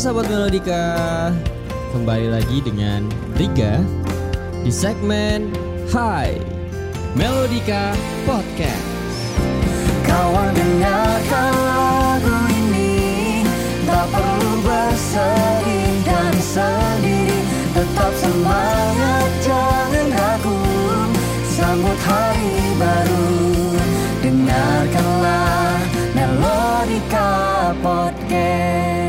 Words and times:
sahabat 0.00 0.32
Melodika, 0.32 0.84
kembali 1.92 2.32
lagi 2.32 2.64
dengan 2.64 3.04
Riga 3.36 3.84
di 4.64 4.72
segmen 4.72 5.52
Hai 5.92 6.40
Melodika 7.12 7.92
Podcast. 8.24 8.88
Kawan 10.08 10.56
dengarkan 10.56 11.52
lagu 11.52 12.32
ini 12.48 12.96
Tak 13.84 14.08
perlu 14.08 14.52
bersedih 14.64 15.92
dan 16.08 16.32
sendiri. 16.48 17.44
Tetap 17.76 18.12
semangat 18.24 19.28
jangan 19.44 20.08
ragu. 20.16 20.60
Sambut 21.44 21.98
hari 22.08 22.56
baru. 22.80 23.28
Dengarkanlah 24.24 25.76
Melodika 26.16 27.28
Podcast 27.84 28.99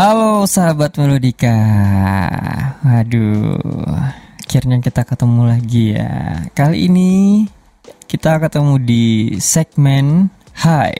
Halo 0.00 0.48
sahabat 0.48 0.96
Melodika. 0.96 1.52
Waduh 2.80 4.00
Akhirnya 4.40 4.80
kita 4.80 5.04
ketemu 5.04 5.44
lagi 5.44 5.92
ya. 5.92 6.40
Kali 6.56 6.88
ini 6.88 7.44
Kita 8.08 8.40
ketemu 8.40 8.80
di 8.80 9.36
segmen 9.36 10.32
Hi 10.64 10.96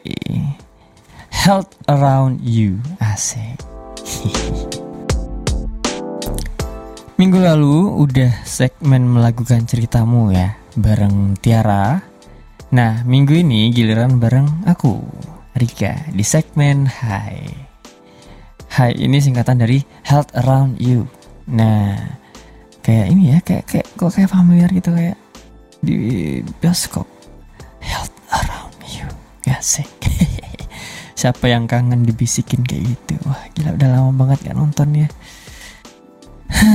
Health 1.32 1.80
Around 1.88 2.44
You. 2.44 2.76
Asik. 3.00 3.64
Minggu 7.16 7.40
lalu 7.40 8.04
udah 8.04 8.44
segmen 8.44 9.08
melakukan 9.08 9.64
ceritamu 9.64 10.28
ya 10.28 10.60
Bareng 10.76 11.40
Tiara. 11.40 12.04
Nah 12.76 13.00
minggu 13.08 13.32
ini 13.32 13.72
giliran 13.72 14.20
bareng 14.20 14.68
aku 14.68 15.00
Rika 15.56 16.12
di 16.12 16.20
segmen 16.20 16.84
Hai 16.84 17.69
Hai 18.70 18.94
ini 18.94 19.18
singkatan 19.18 19.58
dari 19.58 19.82
Health 20.06 20.30
Around 20.30 20.78
You. 20.78 21.02
Nah, 21.50 21.98
kayak 22.86 23.06
ini 23.10 23.34
ya, 23.34 23.42
kayak 23.42 23.66
kayak 23.66 23.86
kok 23.98 24.14
kayak 24.14 24.30
familiar 24.30 24.70
gitu 24.70 24.94
kayak 24.94 25.18
di 25.82 25.94
bioskop. 26.62 27.02
Health 27.82 28.14
Around 28.30 28.78
You. 28.94 29.10
Asik. 29.50 29.90
Siapa 31.18 31.50
yang 31.50 31.66
kangen 31.66 32.06
dibisikin 32.06 32.62
kayak 32.62 32.94
gitu? 32.94 33.18
Wah, 33.26 33.42
gila 33.58 33.74
udah 33.74 33.90
lama 33.90 34.14
banget 34.14 34.38
gak 34.46 34.54
nonton 34.54 35.02
ya. 35.02 35.08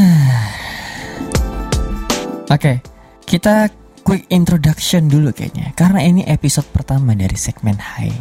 Oke, 2.60 2.84
kita 3.23 3.72
quick 4.06 4.30
introduction 4.30 5.09
dulu 5.09 5.34
kayaknya 5.34 5.73
karena 5.73 6.06
ini 6.06 6.22
episode 6.30 6.70
pertama 6.70 7.17
dari 7.17 7.34
segmen 7.34 7.73
Hai. 7.73 8.14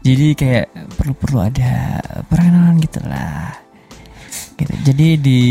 Jadi 0.00 0.32
kayak 0.32 0.96
perlu-perlu 0.96 1.38
ada 1.44 2.00
perkenalan 2.24 2.80
gitu 2.80 3.04
lah. 3.04 3.52
Gitu. 4.56 4.72
Jadi 4.80 5.08
di 5.20 5.42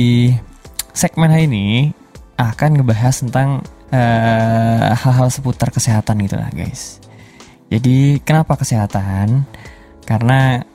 segmen 0.89 1.29
Hai 1.29 1.45
ini 1.45 1.93
akan 2.33 2.81
ngebahas 2.81 3.21
tentang 3.21 3.61
eh, 3.93 4.89
hal-hal 4.89 5.29
seputar 5.29 5.69
kesehatan 5.69 6.17
gitu 6.25 6.41
lah 6.41 6.49
guys. 6.49 6.97
Jadi 7.69 8.25
kenapa 8.25 8.57
kesehatan? 8.57 9.45
Karena 10.01 10.65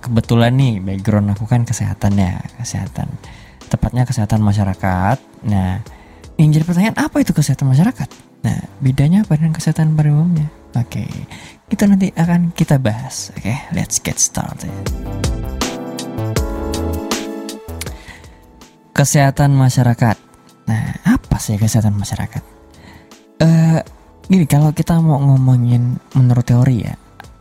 kebetulan 0.00 0.56
nih 0.56 0.80
background 0.80 1.36
aku 1.36 1.44
kan 1.44 1.68
kesehatan 1.68 2.16
ya, 2.16 2.40
kesehatan. 2.56 3.12
Tepatnya 3.68 4.08
kesehatan 4.08 4.40
masyarakat. 4.40 5.20
Nah, 5.44 5.84
yang 6.36 6.52
jadi 6.52 6.64
pertanyaan 6.68 7.00
apa 7.00 7.16
itu 7.24 7.32
kesehatan 7.32 7.72
masyarakat? 7.72 8.08
Nah, 8.44 8.60
bedanya 8.84 9.24
apa 9.24 9.40
dengan 9.40 9.56
kesehatan 9.56 9.96
pada 9.96 10.12
umumnya? 10.12 10.52
Oke, 10.76 11.08
itu 11.72 11.82
nanti 11.88 12.12
akan 12.12 12.52
kita 12.52 12.76
bahas. 12.76 13.32
Oke, 13.32 13.56
let's 13.72 13.96
get 13.96 14.20
started. 14.20 14.68
Kesehatan 18.92 19.56
masyarakat. 19.56 20.16
Nah, 20.68 20.84
apa 21.08 21.36
sih 21.40 21.56
kesehatan 21.56 21.96
masyarakat? 21.96 22.44
Eh, 23.40 23.80
gini 24.28 24.44
kalau 24.44 24.76
kita 24.76 25.00
mau 25.00 25.16
ngomongin 25.16 25.96
menurut 26.12 26.44
teori 26.44 26.84
ya, 26.84 26.94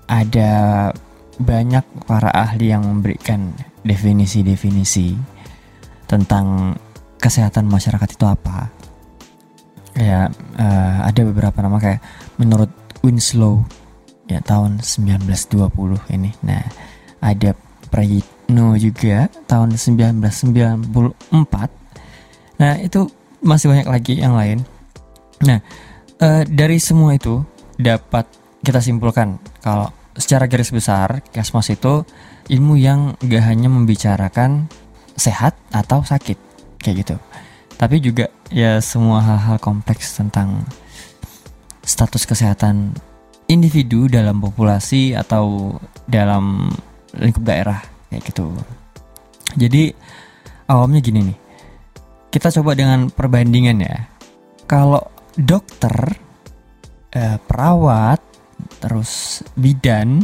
ada 0.08 0.52
banyak 1.36 1.84
para 2.08 2.32
ahli 2.32 2.72
yang 2.72 2.88
memberikan 2.88 3.52
definisi-definisi 3.84 5.20
tentang 6.08 6.80
kesehatan 7.20 7.68
masyarakat 7.68 8.10
itu 8.16 8.24
apa. 8.24 8.75
Ya, 9.96 10.28
eh, 10.60 10.98
ada 11.08 11.22
beberapa 11.24 11.64
nama 11.64 11.80
kayak 11.80 12.04
menurut 12.36 12.68
Winslow 13.00 13.64
ya 14.28 14.44
tahun 14.44 14.84
1920 14.84 16.02
ini. 16.12 16.36
Nah, 16.44 16.64
ada 17.24 17.56
Prayitno 17.88 18.76
juga 18.76 19.32
tahun 19.48 19.80
1994. 19.80 21.72
Nah, 22.60 22.76
itu 22.82 23.08
masih 23.40 23.72
banyak 23.72 23.88
lagi 23.88 24.20
yang 24.20 24.36
lain. 24.36 24.68
Nah, 25.48 25.60
eh, 26.20 26.44
dari 26.44 26.76
semua 26.82 27.16
itu 27.16 27.40
dapat 27.80 28.28
kita 28.66 28.82
simpulkan 28.82 29.38
kalau 29.62 29.92
secara 30.16 30.48
garis 30.48 30.72
besar 30.72 31.22
Kesmas 31.30 31.70
itu 31.70 32.08
ilmu 32.48 32.80
yang 32.80 33.20
gak 33.20 33.44
hanya 33.52 33.68
membicarakan 33.68 34.72
sehat 35.16 35.56
atau 35.72 36.04
sakit 36.04 36.40
kayak 36.80 37.06
gitu. 37.06 37.16
Tapi 37.76 38.00
juga 38.00 38.32
ya 38.52 38.80
semua 38.80 39.20
hal-hal 39.20 39.60
kompleks 39.60 40.16
tentang 40.16 40.64
status 41.84 42.24
kesehatan 42.26 42.96
individu 43.46 44.10
dalam 44.10 44.42
populasi 44.42 45.14
atau 45.14 45.78
dalam 46.10 46.72
lingkup 47.14 47.44
daerah 47.46 47.80
kayak 48.10 48.24
gitu. 48.32 48.50
Jadi 49.56 49.94
awamnya 50.70 51.00
gini 51.00 51.20
nih. 51.32 51.38
Kita 52.34 52.52
coba 52.52 52.76
dengan 52.76 53.08
perbandingan 53.08 53.78
ya. 53.80 53.98
Kalau 54.68 55.00
dokter, 55.40 56.20
eh, 57.16 57.38
perawat, 57.40 58.20
terus 58.82 59.40
bidan, 59.56 60.20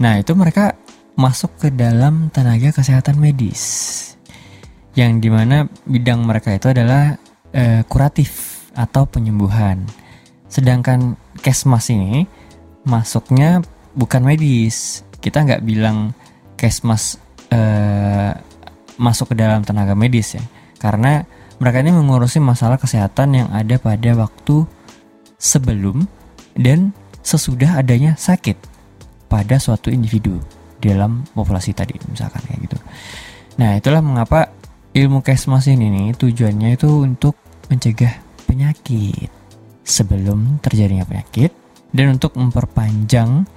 nah 0.00 0.16
itu 0.16 0.32
mereka 0.32 0.72
masuk 1.12 1.60
ke 1.60 1.68
dalam 1.68 2.32
tenaga 2.32 2.72
kesehatan 2.72 3.20
medis. 3.20 3.62
Yang 4.92 5.12
di 5.24 5.28
mana 5.32 5.64
bidang 5.88 6.24
mereka 6.24 6.52
itu 6.52 6.68
adalah 6.68 7.16
eh, 7.52 7.80
kuratif 7.88 8.62
atau 8.76 9.08
penyembuhan. 9.08 9.84
Sedangkan 10.48 11.16
kesmas 11.40 11.88
ini 11.88 12.28
masuknya 12.84 13.64
bukan 13.96 14.20
medis. 14.24 15.00
Kita 15.22 15.44
nggak 15.44 15.64
bilang 15.64 16.12
kesmas 16.60 17.16
eh, 17.48 18.32
masuk 19.00 19.32
ke 19.32 19.34
dalam 19.38 19.64
tenaga 19.64 19.96
medis 19.96 20.36
ya, 20.36 20.44
karena 20.76 21.24
mereka 21.56 21.80
ini 21.80 21.94
mengurusi 21.94 22.42
masalah 22.42 22.76
kesehatan 22.76 23.38
yang 23.38 23.48
ada 23.54 23.80
pada 23.80 24.12
waktu 24.18 24.68
sebelum 25.40 26.04
dan 26.58 26.92
sesudah 27.22 27.80
adanya 27.80 28.18
sakit 28.18 28.58
pada 29.30 29.56
suatu 29.56 29.88
individu 29.88 30.42
dalam 30.82 31.24
populasi 31.32 31.72
tadi 31.72 31.94
misalkan 32.10 32.42
kayak 32.44 32.60
gitu. 32.66 32.78
Nah 33.56 33.78
itulah 33.78 34.02
mengapa 34.02 34.50
ilmu 34.92 35.24
kesmas 35.24 35.72
ini 35.72 35.88
nih 35.88 36.08
tujuannya 36.12 36.76
itu 36.76 36.88
untuk 37.00 37.32
mencegah 37.72 38.20
penyakit 38.44 39.32
sebelum 39.80 40.60
terjadinya 40.60 41.08
penyakit 41.08 41.48
dan 41.96 42.20
untuk 42.20 42.36
memperpanjang 42.36 43.48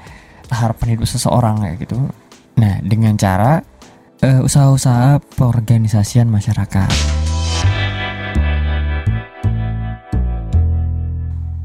harapan 0.47 0.95
hidup 0.95 1.07
seseorang 1.11 1.59
kayak 1.59 1.83
gitu. 1.83 1.99
Nah, 2.55 2.79
dengan 2.79 3.19
cara 3.19 3.59
eh, 4.23 4.39
usaha-usaha 4.39 5.19
perorganisasian 5.35 6.31
masyarakat. 6.31 6.91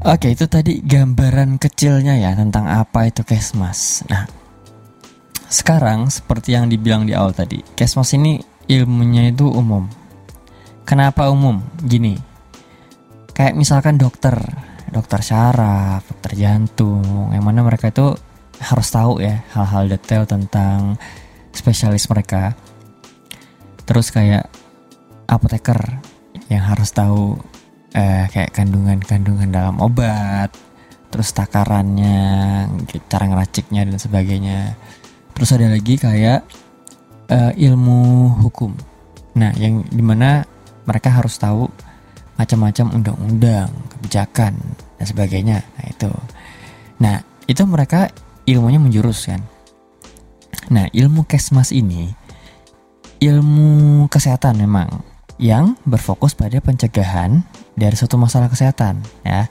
Oke, 0.01 0.33
itu 0.35 0.49
tadi 0.51 0.83
gambaran 0.83 1.61
kecilnya 1.61 2.19
ya 2.19 2.35
tentang 2.35 2.67
apa 2.67 3.07
itu 3.07 3.23
Kesmas. 3.23 4.03
Nah, 4.11 4.27
sekarang 5.47 6.11
seperti 6.11 6.57
yang 6.59 6.67
dibilang 6.67 7.07
di 7.07 7.15
awal 7.15 7.31
tadi, 7.31 7.61
Kesmas 7.77 8.11
ini 8.17 8.50
ilmunya 8.71 9.35
itu 9.35 9.51
umum. 9.51 9.91
Kenapa 10.87 11.27
umum? 11.27 11.59
Gini, 11.83 12.15
kayak 13.35 13.59
misalkan 13.59 13.99
dokter, 13.99 14.39
dokter 14.87 15.19
syaraf, 15.19 16.07
dokter 16.07 16.39
jantung, 16.39 17.35
yang 17.35 17.43
mana 17.43 17.67
mereka 17.67 17.91
itu 17.91 18.15
harus 18.61 18.87
tahu 18.93 19.19
ya 19.19 19.43
hal-hal 19.51 19.91
detail 19.91 20.23
tentang 20.23 20.95
spesialis 21.51 22.07
mereka. 22.07 22.55
Terus 23.83 24.07
kayak 24.13 24.47
apoteker 25.27 25.99
yang 26.47 26.63
harus 26.63 26.95
tahu 26.95 27.35
eh, 27.91 28.27
kayak 28.31 28.55
kandungan-kandungan 28.55 29.51
dalam 29.51 29.83
obat, 29.83 30.51
terus 31.11 31.35
takarannya, 31.35 32.67
cara 33.11 33.27
ngeraciknya 33.27 33.83
dan 33.83 33.99
sebagainya. 33.99 34.79
Terus 35.35 35.49
ada 35.55 35.67
lagi 35.71 35.95
kayak 35.99 36.47
eh, 37.31 37.51
ilmu 37.71 38.29
hukum. 38.43 38.75
Nah, 39.39 39.55
yang 39.55 39.87
di 39.87 40.03
mana 40.03 40.43
mereka 40.83 41.15
harus 41.15 41.39
tahu 41.39 41.71
macam-macam 42.35 42.99
undang-undang, 42.99 43.69
kebijakan 43.95 44.59
dan 44.99 45.05
sebagainya. 45.07 45.57
Nah, 45.63 45.85
itu. 45.87 46.11
Nah, 46.99 47.15
itu 47.47 47.63
mereka 47.63 48.11
ilmunya 48.43 48.77
menjurus 48.77 49.31
kan. 49.31 49.41
Nah, 50.69 50.85
ilmu 50.91 51.25
kesmas 51.25 51.71
ini 51.71 52.11
ilmu 53.21 54.09
kesehatan 54.09 54.57
memang 54.65 54.89
yang 55.37 55.77
berfokus 55.85 56.33
pada 56.33 56.57
pencegahan 56.57 57.45
dari 57.77 57.93
suatu 57.93 58.17
masalah 58.17 58.49
kesehatan 58.49 59.01
ya. 59.21 59.45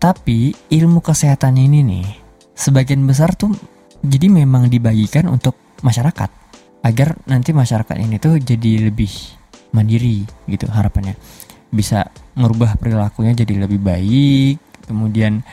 Tapi 0.00 0.56
ilmu 0.72 1.04
kesehatan 1.04 1.60
ini 1.60 1.84
nih 1.84 2.08
sebagian 2.56 3.04
besar 3.04 3.36
tuh 3.36 3.52
jadi 4.00 4.32
memang 4.32 4.72
dibagikan 4.72 5.28
untuk 5.28 5.56
masyarakat 5.84 6.39
agar 6.80 7.16
nanti 7.28 7.52
masyarakat 7.52 7.96
ini 8.00 8.16
tuh 8.16 8.40
jadi 8.40 8.88
lebih 8.88 9.10
mandiri 9.76 10.24
gitu 10.48 10.66
harapannya 10.66 11.14
bisa 11.70 12.10
merubah 12.34 12.74
perilakunya 12.74 13.36
jadi 13.36 13.68
lebih 13.68 13.78
baik 13.78 14.58
kemudian 14.88 15.44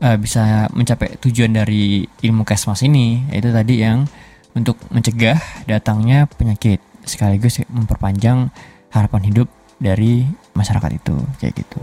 uh, 0.00 0.16
bisa 0.16 0.70
mencapai 0.72 1.20
tujuan 1.20 1.52
dari 1.52 2.06
ilmu 2.24 2.46
kesmas 2.46 2.80
ini 2.86 3.28
yaitu 3.28 3.52
tadi 3.52 3.84
yang 3.84 4.08
untuk 4.56 4.80
mencegah 4.90 5.38
datangnya 5.68 6.24
penyakit 6.26 6.80
sekaligus 7.04 7.60
memperpanjang 7.68 8.48
harapan 8.90 9.22
hidup 9.28 9.48
dari 9.78 10.26
masyarakat 10.56 10.90
itu 10.98 11.14
kayak 11.38 11.54
gitu. 11.62 11.78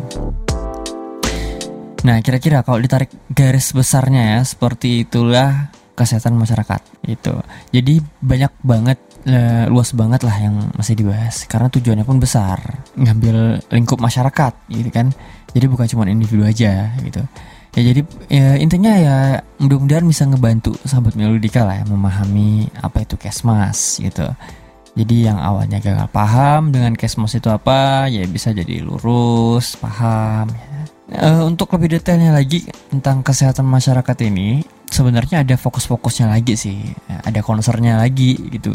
Nah, 2.06 2.22
kira-kira 2.22 2.62
kalau 2.62 2.78
ditarik 2.78 3.10
garis 3.34 3.74
besarnya 3.74 4.38
ya 4.38 4.40
seperti 4.46 5.08
itulah 5.10 5.74
kesehatan 5.96 6.36
masyarakat 6.36 6.82
itu. 7.08 7.34
Jadi 7.72 8.04
banyak 8.20 8.52
banget 8.62 9.00
uh, 9.26 9.66
luas 9.72 9.96
banget 9.96 10.22
lah 10.28 10.36
yang 10.38 10.56
masih 10.76 10.94
dibahas 11.00 11.48
karena 11.48 11.72
tujuannya 11.72 12.06
pun 12.06 12.20
besar, 12.20 12.60
ngambil 13.00 13.64
lingkup 13.72 13.98
masyarakat 14.04 14.54
gitu 14.70 14.90
kan. 14.92 15.10
Jadi 15.56 15.66
bukan 15.72 15.88
cuma 15.88 16.04
individu 16.06 16.44
aja 16.44 16.92
gitu. 17.00 17.24
Ya 17.76 17.82
jadi 17.92 18.02
ya, 18.32 18.48
intinya 18.56 18.94
ya 18.96 19.18
mudah-mudahan 19.60 20.08
bisa 20.08 20.24
ngebantu 20.24 20.80
sahabat 20.88 21.20
Melodika 21.20 21.68
lah 21.68 21.84
ya 21.84 21.86
memahami 21.88 22.72
apa 22.80 23.04
itu 23.04 23.20
kesmas 23.20 24.00
gitu. 24.00 24.24
Jadi 24.96 25.28
yang 25.28 25.36
awalnya 25.44 25.84
gagal 25.84 26.08
paham 26.08 26.72
dengan 26.72 26.96
kesmos 26.96 27.36
itu 27.36 27.52
apa, 27.52 28.08
ya 28.08 28.24
bisa 28.32 28.56
jadi 28.56 28.80
lurus, 28.80 29.76
paham. 29.76 30.48
Ya. 30.56 30.95
Uh, 31.06 31.46
untuk 31.46 31.70
lebih 31.78 32.02
detailnya 32.02 32.34
lagi 32.34 32.66
tentang 32.90 33.22
kesehatan 33.22 33.62
masyarakat 33.62 34.18
ini, 34.26 34.66
sebenarnya 34.90 35.46
ada 35.46 35.54
fokus-fokusnya 35.54 36.34
lagi 36.34 36.58
sih, 36.58 36.82
ada 37.22 37.46
concernnya 37.46 38.02
lagi 38.02 38.34
gitu. 38.50 38.74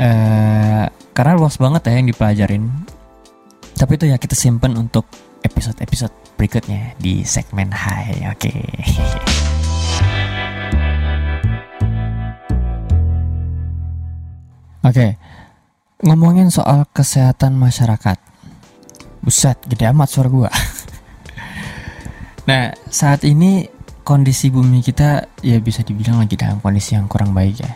Uh, 0.00 0.88
karena 1.12 1.32
luas 1.36 1.60
banget 1.60 1.92
ya 1.92 2.00
yang 2.00 2.08
dipelajarin. 2.08 2.64
Tapi 3.76 3.92
itu 4.00 4.08
ya 4.08 4.16
kita 4.16 4.32
simpen 4.32 4.72
untuk 4.80 5.04
episode-episode 5.44 6.14
berikutnya 6.40 6.96
di 6.96 7.28
segmen 7.28 7.68
High. 7.68 8.32
Oke. 8.32 8.48
Okay. 8.48 8.64
Oke, 14.84 15.16
ngomongin 16.04 16.52
soal 16.52 16.84
kesehatan 16.92 17.56
masyarakat. 17.56 18.20
Buset, 19.24 19.56
gede 19.64 19.88
amat 19.88 20.08
suara 20.12 20.28
gua. 20.28 20.52
nah, 22.48 22.72
saat 22.88 23.24
ini 23.24 23.68
kondisi 24.04 24.52
bumi 24.52 24.84
kita 24.84 25.40
ya 25.40 25.56
bisa 25.60 25.80
dibilang 25.80 26.20
lagi 26.20 26.36
dalam 26.36 26.60
kondisi 26.60 26.96
yang 26.96 27.08
kurang 27.08 27.32
baik 27.32 27.56
ya. 27.60 27.72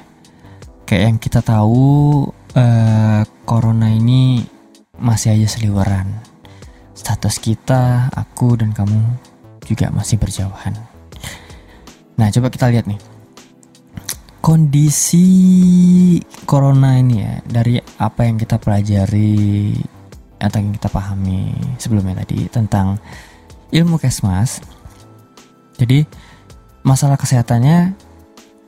Kayak 0.89 1.03
yang 1.05 1.19
kita 1.21 1.41
tahu, 1.45 2.25
uh, 2.57 3.23
corona 3.45 3.93
ini 3.93 4.41
masih 4.97 5.37
aja 5.37 5.49
seliweran. 5.59 6.09
Status 6.97 7.37
kita, 7.41 8.09
aku 8.13 8.57
dan 8.57 8.73
kamu 8.73 9.01
juga 9.69 9.93
masih 9.93 10.17
berjauhan. 10.17 10.73
Nah, 12.19 12.29
coba 12.33 12.49
kita 12.49 12.73
lihat 12.73 12.89
nih 12.89 12.99
kondisi 14.49 15.29
corona 16.49 16.97
ini 16.97 17.21
ya 17.21 17.37
dari 17.45 17.77
apa 18.01 18.25
yang 18.25 18.41
kita 18.41 18.57
pelajari 18.57 19.75
atau 20.41 20.57
yang 20.57 20.73
kita 20.73 20.89
pahami 20.89 21.53
sebelumnya 21.77 22.25
tadi 22.25 22.49
tentang 22.49 22.97
ilmu 23.73 24.01
kesmas. 24.01 24.63
Jadi 25.79 26.05
masalah 26.83 27.21
kesehatannya 27.21 27.95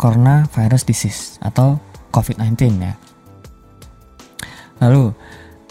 corona 0.00 0.46
virus 0.52 0.86
disease 0.86 1.36
atau 1.42 1.80
COVID-19 2.10 2.56
ya. 2.80 2.94
Lalu 4.80 5.12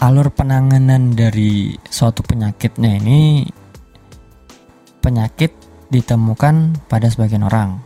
alur 0.00 0.28
penanganan 0.32 1.12
dari 1.12 1.74
suatu 1.90 2.22
penyakitnya 2.22 2.96
ini 3.02 3.44
penyakit 5.02 5.52
ditemukan 5.90 6.86
pada 6.86 7.10
sebagian 7.10 7.44
orang. 7.44 7.82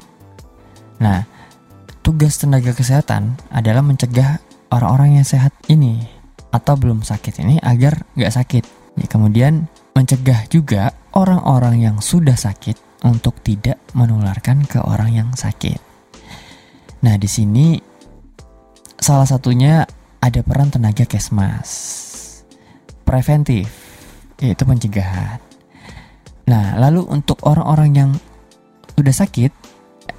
Nah, 1.00 1.24
tugas 2.04 2.36
tenaga 2.36 2.76
kesehatan 2.76 3.34
adalah 3.48 3.80
mencegah 3.80 4.38
orang-orang 4.68 5.18
yang 5.22 5.26
sehat 5.26 5.56
ini 5.66 6.04
atau 6.54 6.78
belum 6.78 7.02
sakit 7.02 7.40
ini 7.42 7.58
agar 7.64 8.04
nggak 8.14 8.34
sakit. 8.34 8.64
Ya, 9.00 9.06
kemudian 9.10 9.66
mencegah 9.94 10.50
juga 10.50 10.90
orang-orang 11.14 11.80
yang 11.80 11.96
sudah 12.02 12.34
sakit 12.34 13.06
untuk 13.06 13.38
tidak 13.46 13.78
menularkan 13.94 14.66
ke 14.66 14.82
orang 14.82 15.14
yang 15.14 15.30
sakit. 15.32 15.78
Nah, 17.06 17.14
di 17.14 17.28
sini 17.30 17.78
salah 18.98 19.28
satunya 19.28 19.86
ada 20.18 20.40
peran 20.42 20.74
tenaga 20.74 21.06
kesmas. 21.06 21.70
Preventif, 23.04 23.68
yaitu 24.40 24.64
pencegahan. 24.66 25.38
Nah, 26.48 26.76
lalu 26.76 27.04
untuk 27.08 27.40
orang-orang 27.44 27.90
yang 27.94 28.10
sudah 28.96 29.14
sakit 29.14 29.52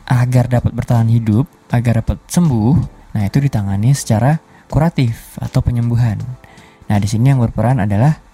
agar 0.06 0.46
dapat 0.46 0.72
bertahan 0.72 1.10
hidup, 1.10 1.50
agar 1.74 2.06
dapat 2.06 2.22
sembuh, 2.30 2.76
nah 3.18 3.26
itu 3.26 3.42
ditangani 3.42 3.98
secara 3.98 4.38
kuratif 4.70 5.42
atau 5.42 5.66
penyembuhan. 5.66 6.22
Nah, 6.86 6.98
di 7.02 7.10
sini 7.10 7.34
yang 7.34 7.42
berperan 7.42 7.82
adalah 7.82 8.25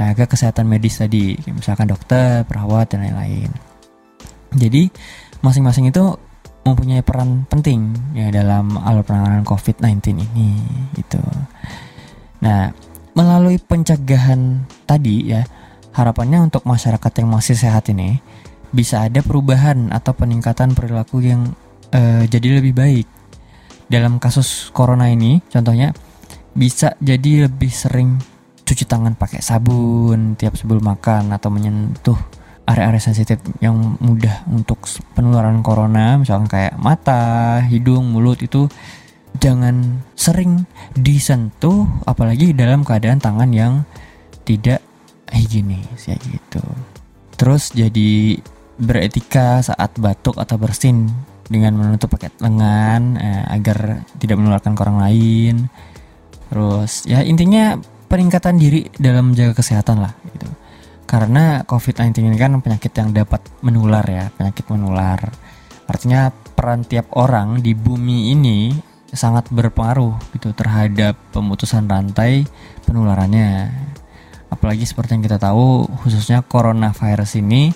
tenaga 0.00 0.24
kesehatan 0.24 0.64
medis 0.64 0.96
tadi, 0.96 1.36
misalkan 1.52 1.84
dokter, 1.84 2.48
perawat 2.48 2.96
dan 2.96 3.04
lain-lain. 3.04 3.52
Jadi, 4.56 4.88
masing-masing 5.44 5.92
itu 5.92 6.16
mempunyai 6.64 7.04
peran 7.04 7.44
penting 7.44 7.92
ya 8.16 8.32
dalam 8.32 8.80
alur 8.80 9.04
penanganan 9.04 9.44
COVID-19 9.44 10.24
ini 10.24 10.56
gitu. 10.96 11.20
Nah, 12.40 12.72
melalui 13.12 13.60
pencegahan 13.60 14.64
tadi 14.88 15.36
ya, 15.36 15.44
harapannya 15.92 16.48
untuk 16.48 16.64
masyarakat 16.64 17.12
yang 17.20 17.28
masih 17.28 17.60
sehat 17.60 17.92
ini 17.92 18.24
bisa 18.72 19.04
ada 19.04 19.20
perubahan 19.20 19.92
atau 19.92 20.16
peningkatan 20.16 20.72
perilaku 20.72 21.20
yang 21.20 21.52
uh, 21.92 22.24
jadi 22.24 22.64
lebih 22.64 22.72
baik. 22.72 23.06
Dalam 23.84 24.16
kasus 24.16 24.72
corona 24.72 25.12
ini, 25.12 25.44
contohnya 25.52 25.92
bisa 26.56 26.96
jadi 27.04 27.52
lebih 27.52 27.68
sering 27.68 28.16
cuci 28.70 28.86
tangan 28.86 29.18
pakai 29.18 29.42
sabun 29.42 30.38
tiap 30.38 30.54
sebelum 30.54 30.86
makan 30.94 31.34
atau 31.34 31.50
menyentuh 31.50 32.14
area-area 32.70 33.02
sensitif 33.02 33.42
yang 33.58 33.98
mudah 33.98 34.46
untuk 34.46 34.86
penularan 35.18 35.58
corona, 35.58 36.14
misalkan 36.22 36.46
kayak 36.46 36.78
mata, 36.78 37.58
hidung, 37.66 38.14
mulut 38.14 38.38
itu 38.38 38.70
jangan 39.42 40.06
sering 40.14 40.70
disentuh 40.94 41.82
apalagi 42.06 42.54
dalam 42.54 42.86
keadaan 42.86 43.18
tangan 43.18 43.50
yang 43.50 43.82
tidak 44.46 44.78
higienis 45.34 46.06
ya 46.06 46.14
gitu. 46.22 46.62
Terus 47.34 47.74
jadi 47.74 48.38
beretika 48.78 49.66
saat 49.66 49.98
batuk 49.98 50.38
atau 50.38 50.54
bersin 50.54 51.10
dengan 51.50 51.74
menutup 51.74 52.14
pakai 52.14 52.30
lengan 52.38 53.18
eh, 53.18 53.44
agar 53.50 54.06
tidak 54.22 54.38
menularkan 54.38 54.78
ke 54.78 54.80
orang 54.86 55.00
lain. 55.02 55.54
Terus 56.50 57.06
ya 57.06 57.26
intinya 57.26 57.74
peningkatan 58.10 58.58
diri 58.58 58.90
dalam 58.98 59.30
menjaga 59.30 59.62
kesehatan 59.62 60.02
lah 60.02 60.12
gitu. 60.34 60.50
Karena 61.06 61.62
COVID-19 61.62 62.26
ini 62.26 62.38
kan 62.38 62.58
penyakit 62.58 62.90
yang 62.98 63.14
dapat 63.14 63.42
menular 63.62 64.02
ya, 64.06 64.30
penyakit 64.34 64.66
menular. 64.70 65.18
Artinya 65.86 66.30
peran 66.30 66.82
tiap 66.86 67.14
orang 67.14 67.62
di 67.62 67.74
bumi 67.74 68.34
ini 68.34 68.74
sangat 69.10 69.50
berpengaruh 69.50 70.18
gitu 70.38 70.54
terhadap 70.54 71.18
pemutusan 71.34 71.86
rantai 71.86 72.46
penularannya. 72.86 73.70
Apalagi 74.50 74.86
seperti 74.86 75.18
yang 75.18 75.22
kita 75.26 75.38
tahu 75.38 75.86
khususnya 76.02 76.42
coronavirus 76.46 77.42
ini 77.42 77.74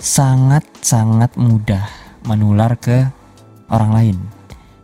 sangat-sangat 0.00 1.36
mudah 1.40 1.84
menular 2.24 2.76
ke 2.80 3.08
orang 3.68 3.92
lain 3.92 4.16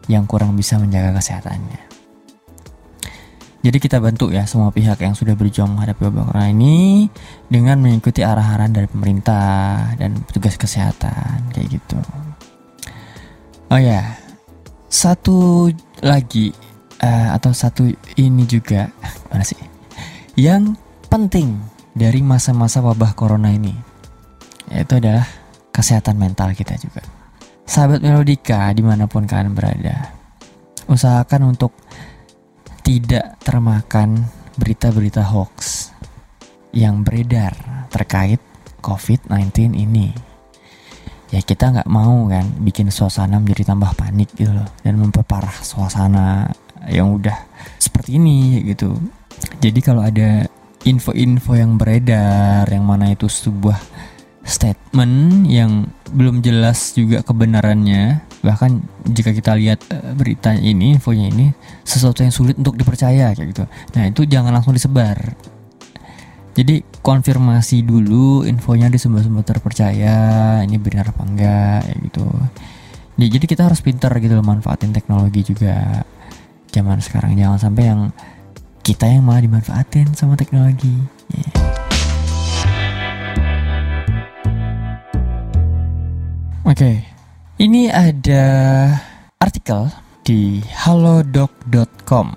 yang 0.08 0.24
kurang 0.28 0.56
bisa 0.56 0.76
menjaga 0.76 1.16
kesehatannya. 1.20 1.89
Jadi 3.60 3.76
kita 3.76 4.00
bantu 4.00 4.32
ya 4.32 4.48
semua 4.48 4.72
pihak 4.72 5.04
yang 5.04 5.12
sudah 5.12 5.36
berjuang 5.36 5.68
menghadapi 5.76 6.08
wabah 6.08 6.32
corona 6.32 6.48
ini 6.48 7.12
dengan 7.44 7.76
mengikuti 7.76 8.24
arahan 8.24 8.72
dari 8.72 8.88
pemerintah 8.88 9.92
dan 10.00 10.16
petugas 10.24 10.56
kesehatan 10.56 11.52
kayak 11.52 11.76
gitu. 11.76 12.00
Oh 13.68 13.76
ya, 13.76 14.16
satu 14.88 15.68
lagi 16.00 16.56
uh, 17.04 17.36
atau 17.36 17.52
satu 17.52 17.84
ini 18.16 18.48
juga 18.48 18.88
mana 19.28 19.44
sih? 19.44 19.60
Yang 20.40 20.80
penting 21.12 21.60
dari 21.92 22.24
masa-masa 22.24 22.80
wabah 22.80 23.12
corona 23.12 23.52
ini 23.52 23.76
yaitu 24.72 24.96
adalah 24.96 25.28
kesehatan 25.68 26.16
mental 26.16 26.56
kita 26.56 26.80
juga. 26.80 27.04
Sahabat 27.68 28.00
Melodika 28.00 28.72
di 28.72 28.80
mana 28.80 29.04
pun 29.04 29.28
kalian 29.28 29.52
berada, 29.52 30.16
usahakan 30.90 31.54
untuk 31.54 31.76
tidak 32.90 33.38
termakan 33.46 34.26
berita-berita 34.58 35.22
hoax 35.30 35.94
yang 36.74 37.06
beredar 37.06 37.54
terkait 37.86 38.42
COVID-19 38.82 39.78
ini. 39.78 40.10
Ya 41.30 41.38
kita 41.38 41.70
nggak 41.70 41.86
mau 41.86 42.26
kan 42.26 42.42
bikin 42.58 42.90
suasana 42.90 43.38
menjadi 43.38 43.70
tambah 43.70 43.94
panik 43.94 44.34
gitu 44.34 44.50
loh 44.50 44.66
dan 44.82 44.98
memperparah 44.98 45.62
suasana 45.62 46.50
yang 46.90 47.14
udah 47.14 47.38
seperti 47.78 48.18
ini 48.18 48.58
gitu. 48.66 48.98
Jadi 49.62 49.78
kalau 49.86 50.02
ada 50.02 50.50
info-info 50.82 51.54
yang 51.54 51.78
beredar 51.78 52.66
yang 52.66 52.82
mana 52.82 53.14
itu 53.14 53.30
sebuah 53.30 53.78
statement 54.42 55.46
yang 55.46 55.86
belum 56.10 56.42
jelas 56.42 56.98
juga 56.98 57.22
kebenarannya 57.22 58.29
bahkan 58.40 58.80
jika 59.04 59.36
kita 59.36 59.52
lihat 59.56 59.84
uh, 59.92 60.16
berita 60.16 60.56
ini 60.56 60.96
infonya 60.96 61.28
ini 61.28 61.52
sesuatu 61.84 62.24
yang 62.24 62.32
sulit 62.32 62.56
untuk 62.56 62.76
dipercaya 62.76 63.32
kayak 63.36 63.48
gitu. 63.52 63.64
Nah 63.96 64.08
itu 64.08 64.24
jangan 64.24 64.52
langsung 64.52 64.72
disebar. 64.72 65.16
Jadi 66.50 66.82
konfirmasi 67.00 67.86
dulu 67.86 68.42
infonya 68.44 68.90
di 68.90 68.98
sumber-sumber 68.98 69.46
terpercaya 69.46 70.60
ini 70.66 70.76
benar 70.76 71.14
apa 71.14 71.22
enggak 71.22 71.80
ya 71.86 71.96
gitu. 72.04 72.26
Ya, 73.20 73.28
jadi 73.28 73.44
kita 73.44 73.68
harus 73.68 73.84
pintar 73.84 74.16
gitu 74.16 74.32
loh 74.32 74.44
manfaatin 74.44 74.96
teknologi 74.96 75.44
juga. 75.44 76.04
Zaman 76.72 77.02
sekarang 77.04 77.36
jangan 77.36 77.58
sampai 77.60 77.84
yang 77.92 78.00
kita 78.80 79.04
yang 79.04 79.22
malah 79.22 79.44
dimanfaatin 79.44 80.16
sama 80.16 80.40
teknologi. 80.40 80.94
Yeah. 81.28 81.52
Oke, 86.70 86.86
okay. 86.86 87.09
Ini 87.60 87.92
ada 87.92 88.44
artikel 89.36 89.92
di 90.24 90.64
halodoc.com 90.64 92.32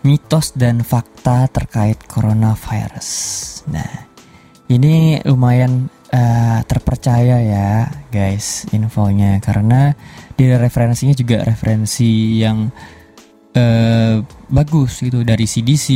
mitos 0.00 0.56
dan 0.56 0.80
fakta 0.80 1.44
terkait 1.52 2.00
coronavirus. 2.08 3.08
Nah, 3.68 4.08
ini 4.72 5.20
lumayan 5.28 5.92
uh, 6.08 6.64
terpercaya 6.64 7.36
ya, 7.44 7.92
guys, 8.08 8.64
infonya. 8.72 9.44
Karena 9.44 9.92
di 10.32 10.48
referensinya 10.56 11.12
juga 11.12 11.44
referensi 11.44 12.40
yang 12.40 12.64
uh, 13.52 14.16
bagus 14.48 15.04
gitu. 15.04 15.20
Dari 15.20 15.44
CDC, 15.44 15.86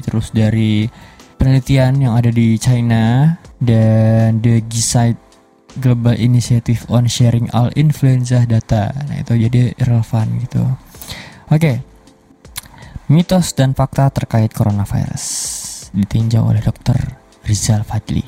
terus 0.00 0.32
dari 0.32 0.88
penelitian 1.36 2.08
yang 2.08 2.16
ada 2.16 2.32
di 2.32 2.56
China 2.56 3.36
dan 3.60 4.40
The 4.40 4.64
Gisaid 4.64 5.31
Global 5.80 6.18
Initiative 6.18 6.84
on 6.92 7.08
Sharing 7.08 7.48
All 7.56 7.72
Influenza 7.78 8.44
Data. 8.44 8.92
Nah, 8.92 9.24
itu 9.24 9.32
jadi 9.38 9.72
relevan 9.80 10.26
gitu. 10.44 10.62
Oke. 11.48 11.80
Mitos 13.12 13.52
dan 13.52 13.76
fakta 13.76 14.08
terkait 14.08 14.52
coronavirus 14.56 15.24
ditinjau 15.92 16.48
oleh 16.48 16.64
Dr. 16.64 16.96
Rizal 17.44 17.84
Fadli. 17.84 18.24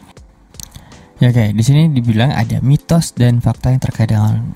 Ya, 1.22 1.30
oke, 1.32 1.56
di 1.56 1.62
sini 1.64 1.88
dibilang 1.88 2.34
ada 2.34 2.60
mitos 2.60 3.16
dan 3.16 3.40
fakta 3.40 3.72
yang 3.72 3.80
terkait 3.80 4.12
dengan 4.12 4.52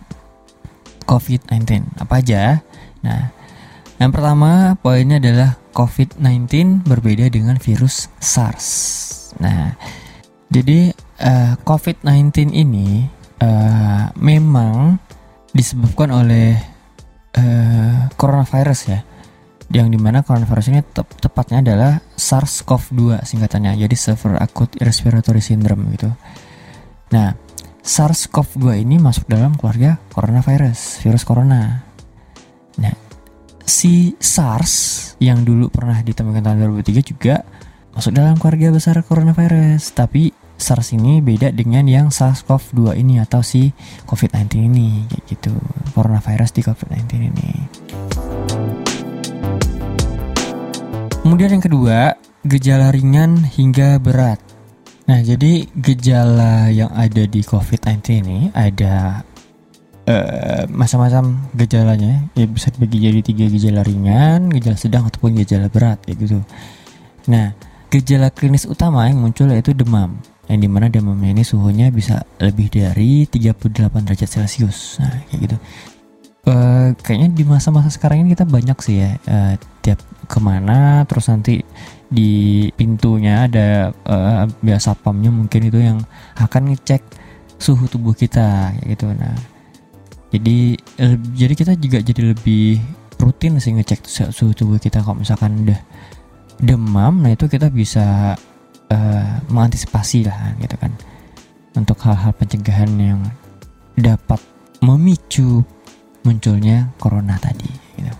COVID-19. 1.08 1.96
Apa 2.02 2.20
aja? 2.20 2.60
Nah, 3.00 3.32
yang 3.96 4.12
pertama 4.12 4.76
poinnya 4.76 5.16
adalah 5.16 5.56
COVID-19 5.72 6.84
berbeda 6.84 7.30
dengan 7.32 7.56
virus 7.56 8.12
SARS. 8.20 8.66
Nah, 9.40 9.72
jadi 10.52 10.92
uh, 11.22 11.54
COVID-19 11.62 12.54
ini 12.54 13.06
uh, 13.42 14.10
memang 14.18 14.98
disebabkan 15.50 16.14
oleh 16.14 16.58
uh, 17.34 18.10
coronavirus 18.14 18.80
ya. 18.88 19.00
Yang 19.68 19.86
di 19.94 19.98
mana 20.00 20.24
coronavirus 20.24 20.72
ini 20.72 20.80
tep 20.80 21.04
tepatnya 21.20 21.60
adalah 21.60 21.92
SARS-CoV-2 22.16 23.20
singkatannya. 23.20 23.76
Jadi 23.76 23.96
Severe 24.00 24.40
Acute 24.40 24.80
Respiratory 24.80 25.44
Syndrome 25.44 25.92
gitu. 25.92 26.08
Nah, 27.12 27.36
SARS-CoV-2 27.84 28.80
ini 28.80 28.96
masuk 28.96 29.28
dalam 29.28 29.52
keluarga 29.60 30.00
coronavirus, 30.12 31.04
virus 31.04 31.24
corona. 31.28 31.84
Nah, 32.80 32.94
si 33.68 34.16
SARS 34.16 34.72
yang 35.20 35.44
dulu 35.44 35.68
pernah 35.68 36.00
ditemukan 36.00 36.40
tahun 36.40 36.80
2003 36.80 37.10
juga 37.12 37.44
masuk 37.92 38.16
dalam 38.16 38.40
keluarga 38.40 38.72
besar 38.72 38.96
coronavirus. 39.04 39.92
Tapi 39.92 40.47
SARS 40.58 40.92
ini 40.92 41.22
beda 41.22 41.54
dengan 41.54 41.86
yang 41.86 42.10
SARS-CoV-2 42.10 42.98
ini 42.98 43.22
atau 43.22 43.40
si 43.46 43.70
COVID-19 44.04 44.68
ini 44.68 45.06
kayak 45.06 45.24
gitu. 45.30 45.54
Coronavirus 45.94 46.50
di 46.50 46.62
COVID-19 46.66 47.02
ini. 47.30 47.50
Kemudian 51.22 51.54
yang 51.54 51.64
kedua, 51.64 52.18
gejala 52.42 52.90
ringan 52.90 53.46
hingga 53.46 54.02
berat. 54.02 54.42
Nah, 55.06 55.22
jadi 55.22 55.64
gejala 55.78 56.68
yang 56.68 56.90
ada 56.92 57.24
di 57.24 57.40
COVID-19 57.40 57.96
ini 58.26 58.38
ada 58.52 59.22
uh, 60.10 60.66
macam-macam 60.68 61.54
gejalanya. 61.54 62.28
Ya 62.34 62.44
bisa 62.50 62.74
dibagi 62.74 62.98
jadi 62.98 63.20
tiga 63.22 63.46
gejala 63.46 63.86
ringan, 63.86 64.50
gejala 64.50 64.76
sedang 64.76 65.06
ataupun 65.06 65.38
gejala 65.38 65.70
berat 65.72 66.02
kayak 66.04 66.18
gitu. 66.28 66.38
Nah, 67.30 67.56
Gejala 67.88 68.28
klinis 68.28 68.68
utama 68.68 69.08
yang 69.08 69.24
muncul 69.24 69.48
yaitu 69.48 69.72
demam, 69.72 70.20
yang 70.48 70.58
di 70.64 70.68
mana 70.68 70.88
demamnya 70.88 71.36
ini 71.36 71.44
suhunya 71.44 71.92
bisa 71.92 72.24
lebih 72.40 72.72
dari 72.72 73.28
38 73.28 73.68
derajat 74.08 74.28
celcius. 74.28 74.96
Nah, 75.00 75.12
kayak 75.28 75.40
gitu. 75.44 75.56
Uh, 76.48 76.96
kayaknya 77.04 77.28
di 77.36 77.44
masa-masa 77.44 77.92
sekarang 77.92 78.24
ini 78.24 78.32
kita 78.32 78.48
banyak 78.48 78.78
sih 78.80 79.04
ya 79.04 79.20
uh, 79.28 79.52
tiap 79.84 80.00
ke 80.24 80.38
mana 80.40 81.04
terus 81.04 81.28
nanti 81.28 81.60
di 82.08 82.64
pintunya 82.72 83.44
ada 83.44 83.92
uh, 84.08 84.48
biasa 84.64 84.96
pamnya 84.96 85.28
mungkin 85.28 85.68
itu 85.68 85.76
yang 85.76 86.00
akan 86.40 86.72
ngecek 86.72 87.04
suhu 87.60 87.84
tubuh 87.84 88.16
kita 88.16 88.72
gitu 88.88 89.12
nah 89.12 89.36
jadi 90.32 90.80
uh, 91.04 91.16
jadi 91.36 91.52
kita 91.52 91.72
juga 91.76 92.00
jadi 92.00 92.32
lebih 92.32 92.80
rutin 93.20 93.60
sih 93.60 93.76
ngecek 93.76 94.08
suhu 94.32 94.56
tubuh 94.56 94.80
kita 94.80 95.04
kalau 95.04 95.20
misalkan 95.20 95.68
udah 95.68 95.80
demam 96.64 97.20
nah 97.20 97.28
itu 97.28 97.44
kita 97.44 97.68
bisa 97.68 98.40
uh, 98.92 99.40
mengantisipasi 99.48 100.28
lah 100.28 100.54
gitu 100.60 100.76
kan 100.80 100.92
untuk 101.78 101.96
hal-hal 102.02 102.34
pencegahan 102.34 102.90
yang 102.98 103.20
dapat 103.94 104.42
memicu 104.82 105.62
munculnya 106.26 106.90
corona 106.98 107.38
tadi 107.38 107.70
gitu. 107.98 108.14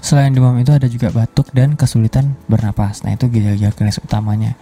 Selain 0.00 0.32
demam 0.32 0.56
itu 0.58 0.72
ada 0.72 0.88
juga 0.88 1.12
batuk 1.12 1.52
dan 1.52 1.76
kesulitan 1.76 2.34
bernapas. 2.48 3.04
Nah 3.04 3.14
itu 3.14 3.28
gejala-gejala 3.28 3.76
klinis 3.76 4.00
utamanya. 4.00 4.56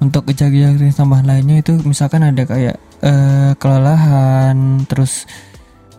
Untuk 0.00 0.30
gejala-gejala 0.30 0.78
klinis 0.78 0.96
tambahan 0.96 1.26
lainnya 1.26 1.60
itu 1.60 1.76
misalkan 1.84 2.22
ada 2.24 2.46
kayak 2.46 2.78
uh, 3.02 3.52
kelelahan, 3.58 4.86
terus 4.86 5.26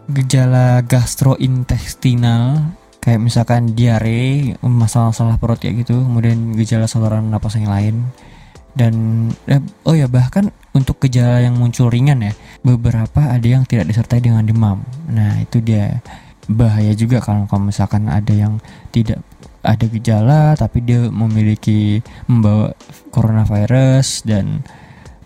gejala 0.09 0.81
gastrointestinal 0.87 2.73
kayak 3.01 3.19
misalkan 3.19 3.73
diare 3.73 4.53
masalah-masalah 4.61 5.41
perut 5.41 5.57
kayak 5.57 5.83
gitu 5.83 6.05
kemudian 6.05 6.53
gejala 6.53 6.85
saluran 6.85 7.33
napas 7.33 7.57
yang 7.57 7.67
lain. 7.67 7.95
Dan 8.71 9.27
eh, 9.51 9.59
oh 9.83 9.97
ya 9.97 10.07
bahkan 10.07 10.53
untuk 10.71 11.03
gejala 11.03 11.43
yang 11.43 11.59
muncul 11.59 11.91
ringan 11.91 12.23
ya 12.23 12.33
beberapa 12.63 13.27
ada 13.27 13.43
yang 13.43 13.67
tidak 13.67 13.91
disertai 13.91 14.23
dengan 14.23 14.45
demam. 14.45 14.85
Nah 15.09 15.41
itu 15.41 15.59
dia. 15.59 15.99
Bahaya 16.51 16.91
juga 16.97 17.21
kalau 17.21 17.45
kalau 17.47 17.69
misalkan 17.69 18.09
ada 18.09 18.33
yang 18.33 18.59
tidak 18.91 19.21
ada 19.61 19.85
gejala 19.87 20.57
tapi 20.57 20.81
dia 20.81 21.05
memiliki 21.07 22.01
membawa 22.25 22.73
coronavirus 23.13 24.25
dan 24.25 24.65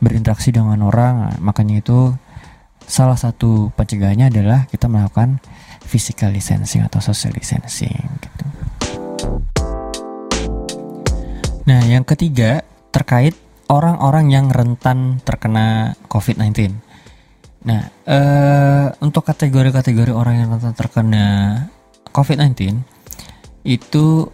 berinteraksi 0.04 0.52
dengan 0.52 0.84
orang. 0.84 1.14
Nah, 1.32 1.36
makanya 1.42 1.82
itu 1.82 2.14
salah 2.86 3.18
satu 3.18 3.74
pencegahannya 3.74 4.30
adalah 4.30 4.70
kita 4.70 4.86
melakukan 4.86 5.42
physical 5.86 6.34
distancing 6.34 6.82
atau 6.82 7.00
social 7.00 7.32
distancing 7.32 7.94
gitu. 8.20 8.46
Nah, 11.66 11.82
yang 11.86 12.06
ketiga 12.06 12.62
terkait 12.94 13.34
orang-orang 13.70 14.30
yang 14.30 14.46
rentan 14.54 15.22
terkena 15.26 15.98
COVID-19. 16.06 16.78
Nah, 17.66 17.90
eh, 18.06 18.88
untuk 19.02 19.26
kategori-kategori 19.26 20.14
orang 20.14 20.46
yang 20.46 20.50
rentan 20.54 20.78
terkena 20.78 21.26
COVID-19 22.14 22.78
itu 23.66 24.30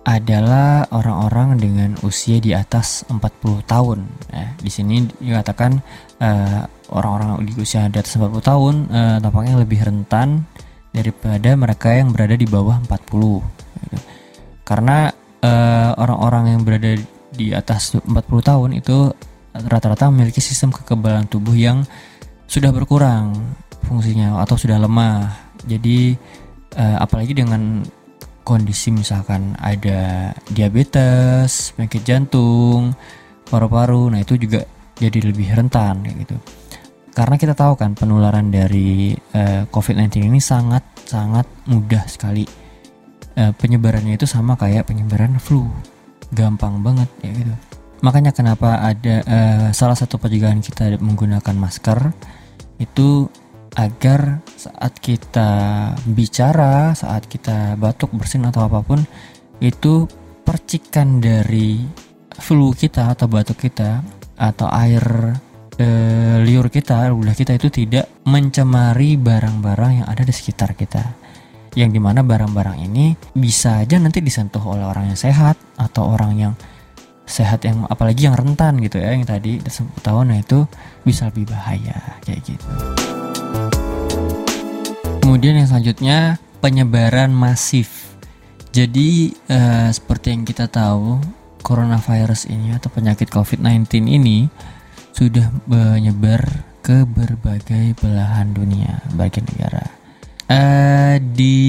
adalah 0.00 0.88
orang-orang 0.90 1.60
dengan 1.60 1.90
usia 2.00 2.40
di 2.40 2.56
atas 2.56 3.04
40 3.12 3.60
tahun. 3.68 4.08
Nah, 4.32 4.56
di 4.56 4.72
sini 4.72 5.04
dikatakan 5.04 5.76
uh, 6.24 6.64
orang-orang 6.88 7.44
di 7.44 7.52
usia 7.60 7.84
di 7.92 8.00
atas 8.00 8.16
40 8.16 8.40
tahun 8.40 8.74
uh, 8.88 9.16
tampaknya 9.20 9.60
lebih 9.60 9.84
rentan 9.84 10.48
daripada 10.90 11.54
mereka 11.54 11.94
yang 11.94 12.10
berada 12.10 12.34
di 12.34 12.46
bawah 12.46 12.82
40 12.82 12.90
gitu. 12.90 13.98
karena 14.66 15.10
eh, 15.42 15.90
orang-orang 15.94 16.58
yang 16.58 16.62
berada 16.66 16.98
di 17.30 17.54
atas 17.54 17.94
40 17.94 18.10
tahun 18.42 18.70
itu 18.78 19.14
rata-rata 19.54 20.10
memiliki 20.10 20.42
sistem 20.42 20.74
kekebalan 20.74 21.26
tubuh 21.26 21.54
yang 21.54 21.86
sudah 22.50 22.74
berkurang 22.74 23.34
fungsinya 23.86 24.42
atau 24.42 24.58
sudah 24.58 24.78
lemah. 24.78 25.30
Jadi 25.66 26.14
uh, 26.78 26.98
apalagi 26.98 27.34
dengan 27.36 27.84
kondisi 28.42 28.90
misalkan 28.90 29.54
ada 29.60 30.32
diabetes, 30.50 31.74
penyakit 31.76 32.02
jantung, 32.02 32.94
paru-paru, 33.46 34.10
nah 34.10 34.18
itu 34.22 34.34
juga 34.34 34.66
jadi 34.98 35.30
lebih 35.30 35.54
rentan 35.54 36.02
gitu. 36.06 36.36
Karena 37.10 37.34
kita 37.34 37.58
tahu 37.58 37.74
kan 37.74 37.98
penularan 37.98 38.54
dari 38.54 39.14
uh, 39.34 39.66
COVID-19 39.68 40.30
ini 40.30 40.38
sangat 40.38 40.86
sangat 41.04 41.46
mudah 41.66 42.06
sekali. 42.06 42.46
Uh, 43.34 43.50
penyebarannya 43.54 44.14
itu 44.14 44.26
sama 44.26 44.54
kayak 44.54 44.90
penyebaran 44.90 45.38
flu, 45.42 45.66
gampang 46.34 46.82
banget 46.82 47.10
ya 47.22 47.30
gitu. 47.34 47.54
Makanya 48.00 48.32
kenapa 48.32 48.80
ada 48.80 49.16
uh, 49.26 49.68
salah 49.74 49.98
satu 49.98 50.16
pencegahan 50.16 50.62
kita 50.62 50.96
menggunakan 51.02 51.54
masker 51.54 52.14
itu 52.80 53.28
agar 53.76 54.42
saat 54.58 54.98
kita 54.98 55.50
bicara, 56.10 56.96
saat 56.96 57.26
kita 57.30 57.78
batuk, 57.78 58.10
bersin 58.16 58.46
atau 58.48 58.66
apa 58.66 58.82
pun 58.82 58.98
itu 59.62 60.08
percikan 60.42 61.22
dari 61.22 61.78
flu 62.34 62.72
kita 62.74 63.14
atau 63.14 63.30
batuk 63.30 63.68
kita 63.68 64.02
atau 64.40 64.66
air 64.72 65.36
liur 66.42 66.68
kita, 66.68 67.12
udah 67.12 67.34
kita 67.36 67.56
itu 67.56 67.68
tidak 67.68 68.08
mencemari 68.26 69.16
barang-barang 69.16 70.02
yang 70.02 70.06
ada 70.08 70.22
di 70.24 70.34
sekitar 70.34 70.74
kita. 70.74 71.02
Yang 71.78 71.90
di 71.96 72.00
mana 72.02 72.26
barang-barang 72.26 72.82
ini 72.82 73.14
bisa 73.30 73.82
aja 73.82 73.94
nanti 74.02 74.18
disentuh 74.18 74.60
oleh 74.60 74.82
orang 74.82 75.14
yang 75.14 75.18
sehat 75.18 75.54
atau 75.78 76.10
orang 76.10 76.32
yang 76.34 76.52
sehat 77.30 77.62
yang 77.62 77.86
apalagi 77.86 78.26
yang 78.26 78.34
rentan 78.34 78.82
gitu 78.82 78.98
ya 78.98 79.14
yang 79.14 79.22
tadi 79.22 79.62
tahun 80.02 80.34
nah 80.34 80.38
itu 80.42 80.66
bisa 81.06 81.30
lebih 81.30 81.46
bahaya 81.46 82.18
kayak 82.26 82.42
gitu. 82.42 82.66
Kemudian 85.22 85.62
yang 85.62 85.70
selanjutnya 85.70 86.42
penyebaran 86.58 87.30
masif. 87.30 88.18
Jadi 88.74 89.30
uh, 89.46 89.94
seperti 89.94 90.34
yang 90.34 90.42
kita 90.42 90.66
tahu 90.66 91.22
coronavirus 91.62 92.50
ini 92.50 92.74
atau 92.74 92.90
penyakit 92.90 93.30
COVID-19 93.30 94.10
ini 94.10 94.50
sudah 95.20 95.52
menyebar 95.68 96.64
ke 96.80 97.04
berbagai 97.04 97.92
belahan 98.00 98.56
dunia, 98.56 99.04
bagian 99.12 99.44
negara. 99.52 99.84
Uh, 100.48 101.20
di 101.36 101.60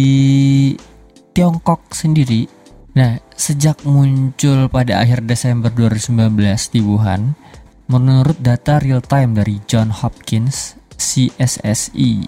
Tiongkok 1.35 1.91
sendiri 1.91 2.61
Nah, 2.91 3.23
sejak 3.39 3.87
muncul 3.87 4.67
pada 4.67 4.99
akhir 4.99 5.23
Desember 5.23 5.71
2019 5.71 6.35
di 6.75 6.83
Wuhan, 6.83 7.39
menurut 7.87 8.35
data 8.43 8.83
real 8.83 8.99
time 8.99 9.39
dari 9.39 9.63
John 9.63 9.95
Hopkins 9.95 10.75
CSSI, 10.99 12.27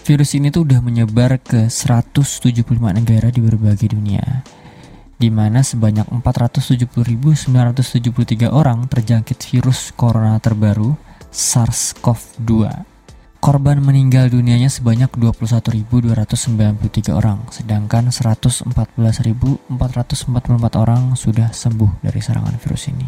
virus 0.00 0.32
ini 0.32 0.48
tuh 0.48 0.64
udah 0.64 0.80
menyebar 0.80 1.36
ke 1.44 1.68
175 1.68 2.64
negara 2.96 3.28
di 3.28 3.40
berbagai 3.44 3.92
dunia. 3.92 4.24
Di 5.18 5.34
mana 5.34 5.66
sebanyak 5.66 6.06
470.973 6.22 8.54
orang 8.54 8.86
terjangkit 8.86 9.38
virus 9.50 9.90
corona 9.92 10.38
terbaru 10.38 10.94
SARS-CoV-2 11.34 12.86
Korban 13.38 13.78
meninggal 13.78 14.34
dunianya 14.34 14.66
sebanyak 14.66 15.14
21.293 15.14 17.14
orang, 17.14 17.46
sedangkan 17.54 18.10
114.444 18.10 19.70
orang 20.74 21.14
sudah 21.14 21.54
sembuh 21.54 22.02
dari 22.02 22.18
serangan 22.18 22.58
virus 22.58 22.90
ini. 22.90 23.06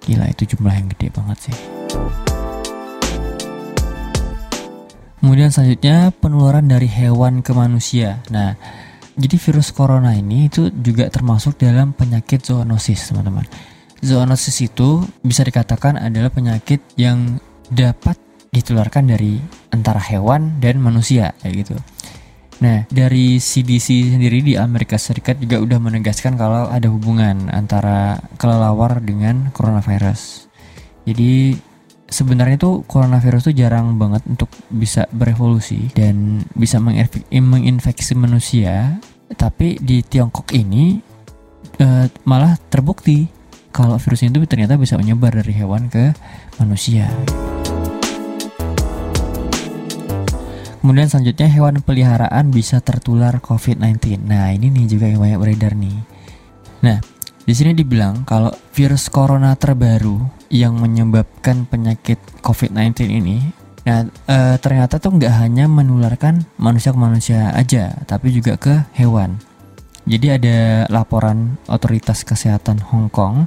Gila 0.00 0.32
itu 0.32 0.48
jumlah 0.48 0.72
yang 0.72 0.88
gede 0.96 1.12
banget 1.12 1.38
sih. 1.44 1.56
Kemudian 5.20 5.52
selanjutnya 5.52 6.08
penularan 6.16 6.64
dari 6.64 6.88
hewan 6.88 7.44
ke 7.44 7.52
manusia. 7.52 8.24
Nah, 8.32 8.56
jadi 9.14 9.36
virus 9.38 9.70
corona 9.70 10.10
ini 10.14 10.50
itu 10.50 10.74
juga 10.74 11.06
termasuk 11.06 11.58
dalam 11.62 11.94
penyakit 11.94 12.42
zoonosis, 12.42 13.14
teman-teman. 13.14 13.46
Zoonosis 14.02 14.58
itu 14.66 15.06
bisa 15.22 15.46
dikatakan 15.46 15.96
adalah 15.96 16.34
penyakit 16.34 16.82
yang 16.98 17.38
dapat 17.70 18.18
ditularkan 18.50 19.10
dari 19.10 19.38
antara 19.70 19.98
hewan 19.98 20.58
dan 20.58 20.82
manusia 20.82 21.34
kayak 21.42 21.54
gitu. 21.66 21.76
Nah, 22.62 22.86
dari 22.86 23.42
CDC 23.42 24.14
sendiri 24.14 24.38
di 24.42 24.54
Amerika 24.54 24.94
Serikat 24.94 25.42
juga 25.42 25.58
udah 25.58 25.78
menegaskan 25.82 26.38
kalau 26.38 26.70
ada 26.70 26.86
hubungan 26.86 27.50
antara 27.50 28.22
kelelawar 28.38 29.02
dengan 29.02 29.50
coronavirus. 29.50 30.46
Jadi 31.04 31.58
sebenarnya 32.08 32.56
itu 32.60 32.84
coronavirus 32.86 33.50
itu 33.50 33.64
jarang 33.64 33.96
banget 33.96 34.22
untuk 34.28 34.50
bisa 34.70 35.08
berevolusi 35.10 35.90
dan 35.96 36.44
bisa 36.54 36.78
menginfeksi 37.30 38.14
manusia, 38.14 39.00
tapi 39.34 39.80
di 39.80 40.04
Tiongkok 40.04 40.52
ini 40.52 41.00
uh, 41.80 42.06
malah 42.28 42.56
terbukti 42.70 43.26
kalau 43.74 43.98
virus 43.98 44.22
itu 44.22 44.38
ternyata 44.46 44.78
bisa 44.78 44.94
menyebar 44.94 45.34
dari 45.34 45.50
hewan 45.50 45.90
ke 45.90 46.14
manusia. 46.62 47.10
Kemudian 50.84 51.08
selanjutnya 51.08 51.48
hewan 51.48 51.80
peliharaan 51.80 52.52
bisa 52.52 52.76
tertular 52.84 53.40
COVID-19. 53.40 54.20
Nah, 54.28 54.52
ini 54.52 54.68
nih 54.68 54.84
juga 54.84 55.08
yang 55.08 55.16
banyak 55.16 55.40
beredar 55.40 55.72
nih. 55.72 55.96
Nah, 56.84 57.00
di 57.44 57.52
sini 57.52 57.76
dibilang 57.76 58.24
kalau 58.24 58.50
virus 58.72 59.12
corona 59.12 59.52
terbaru 59.54 60.48
yang 60.48 60.80
menyebabkan 60.80 61.68
penyakit 61.68 62.18
COVID-19 62.40 63.08
ini 63.08 63.38
Nah, 63.84 64.08
e, 64.08 64.56
ternyata 64.64 64.96
tuh 64.96 65.12
nggak 65.12 65.44
hanya 65.44 65.68
menularkan 65.68 66.48
manusia 66.56 66.88
ke 66.88 66.96
manusia 66.96 67.52
aja, 67.52 67.92
tapi 68.08 68.32
juga 68.32 68.56
ke 68.56 68.80
hewan. 68.96 69.36
Jadi 70.08 70.26
ada 70.32 70.88
laporan 70.88 71.60
otoritas 71.68 72.24
kesehatan 72.24 72.80
Hong 72.80 73.12
Kong, 73.12 73.44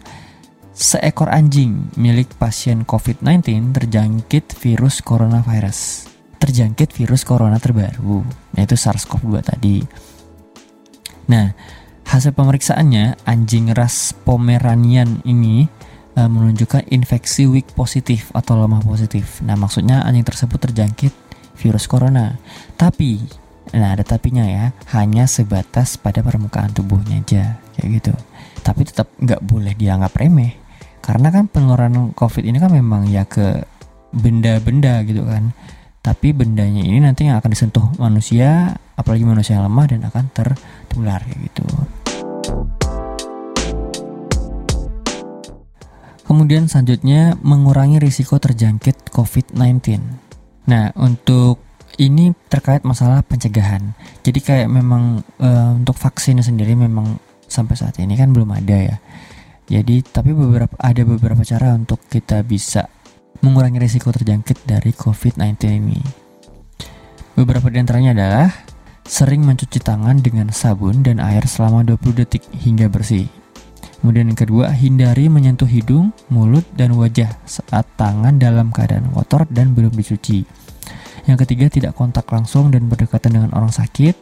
seekor 0.78 1.34
anjing 1.34 1.90
milik 1.98 2.38
pasien 2.38 2.86
COVID-19 2.86 3.74
terjangkit 3.74 4.54
virus 4.62 5.02
coronavirus 5.02 6.06
terjangkit 6.38 6.94
virus 6.94 7.26
corona 7.26 7.58
terbaru, 7.58 8.22
yaitu 8.54 8.78
SARS-CoV-2 8.78 9.34
tadi. 9.42 9.78
Nah, 11.34 11.50
hasil 12.08 12.32
pemeriksaannya 12.32 13.28
anjing 13.28 13.76
ras 13.76 14.16
Pomeranian 14.24 15.20
ini 15.28 15.68
e, 16.16 16.22
menunjukkan 16.24 16.88
infeksi 16.88 17.46
weak 17.46 17.68
positif 17.76 18.32
atau 18.32 18.56
lemah 18.56 18.80
positif. 18.82 19.44
Nah, 19.44 19.60
maksudnya 19.60 20.08
anjing 20.08 20.24
tersebut 20.24 20.58
terjangkit 20.72 21.12
virus 21.60 21.86
corona. 21.86 22.40
Tapi, 22.80 23.20
nah 23.76 23.92
ada 23.92 24.08
tapinya 24.08 24.48
ya, 24.48 24.72
hanya 24.96 25.28
sebatas 25.28 26.00
pada 26.00 26.24
permukaan 26.24 26.72
tubuhnya 26.72 27.20
aja, 27.20 27.60
kayak 27.76 27.88
gitu. 28.00 28.14
Tapi 28.64 28.82
tetap 28.88 29.12
nggak 29.20 29.44
boleh 29.44 29.76
dianggap 29.76 30.16
remeh, 30.16 30.56
karena 31.04 31.28
kan 31.32 31.52
penularan 31.52 32.16
COVID 32.16 32.44
ini 32.44 32.58
kan 32.60 32.72
memang 32.72 33.08
ya 33.12 33.28
ke 33.28 33.64
benda-benda 34.16 35.04
gitu 35.04 35.28
kan 35.28 35.52
tapi 36.00 36.32
bendanya 36.32 36.88
ini 36.88 37.04
nanti 37.04 37.28
yang 37.28 37.36
akan 37.44 37.52
disentuh 37.52 37.84
manusia 38.00 38.72
apalagi 38.96 39.28
manusia 39.28 39.60
yang 39.60 39.68
lemah 39.68 39.86
dan 39.92 40.08
akan 40.08 40.26
tertular 40.32 41.20
gitu 41.28 41.68
Kemudian 46.28 46.68
selanjutnya 46.68 47.40
mengurangi 47.40 48.04
risiko 48.04 48.36
terjangkit 48.36 49.16
COVID-19. 49.16 50.04
Nah, 50.68 50.92
untuk 51.00 51.64
ini 51.96 52.36
terkait 52.52 52.84
masalah 52.84 53.24
pencegahan. 53.24 53.96
Jadi 54.28 54.40
kayak 54.44 54.68
memang 54.68 55.24
e, 55.40 55.50
untuk 55.80 55.96
vaksin 55.96 56.44
sendiri 56.44 56.76
memang 56.76 57.16
sampai 57.48 57.80
saat 57.80 57.96
ini 58.04 58.20
kan 58.20 58.36
belum 58.36 58.52
ada 58.54 58.76
ya. 58.76 58.98
Jadi 59.72 60.04
tapi 60.04 60.36
beberapa 60.36 60.76
ada 60.84 61.02
beberapa 61.08 61.42
cara 61.48 61.74
untuk 61.80 62.04
kita 62.12 62.44
bisa 62.44 62.92
mengurangi 63.40 63.80
risiko 63.80 64.12
terjangkit 64.12 64.68
dari 64.68 64.92
COVID-19 64.92 65.64
ini. 65.72 66.00
Beberapa 67.40 67.72
di 67.72 67.80
antaranya 67.80 68.12
adalah 68.12 68.48
sering 69.08 69.48
mencuci 69.48 69.80
tangan 69.80 70.20
dengan 70.20 70.52
sabun 70.52 71.00
dan 71.00 71.24
air 71.24 71.48
selama 71.48 71.82
20 71.88 72.20
detik 72.20 72.44
hingga 72.52 72.92
bersih. 72.92 73.32
Kemudian 73.98 74.30
yang 74.30 74.38
kedua, 74.38 74.70
hindari 74.76 75.26
menyentuh 75.26 75.66
hidung, 75.66 76.14
mulut, 76.30 76.68
dan 76.78 76.94
wajah 76.94 77.34
saat 77.50 77.88
tangan 77.98 78.38
dalam 78.38 78.70
keadaan 78.70 79.10
kotor 79.10 79.50
dan 79.50 79.74
belum 79.74 79.90
dicuci. 79.96 80.46
Yang 81.26 81.38
ketiga, 81.48 81.66
tidak 81.72 81.98
kontak 81.98 82.30
langsung 82.30 82.70
dan 82.70 82.86
berdekatan 82.86 83.42
dengan 83.42 83.52
orang 83.58 83.74
sakit. 83.74 84.14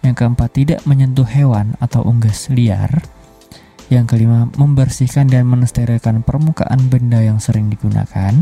Yang 0.00 0.14
keempat, 0.24 0.50
tidak 0.56 0.80
menyentuh 0.88 1.28
hewan 1.28 1.76
atau 1.84 2.00
unggas 2.00 2.48
liar. 2.48 3.04
Yang 3.92 4.16
kelima, 4.16 4.48
membersihkan 4.56 5.28
dan 5.28 5.44
mensterilkan 5.50 6.24
permukaan 6.24 6.80
benda 6.88 7.20
yang 7.20 7.36
sering 7.42 7.68
digunakan. 7.68 8.32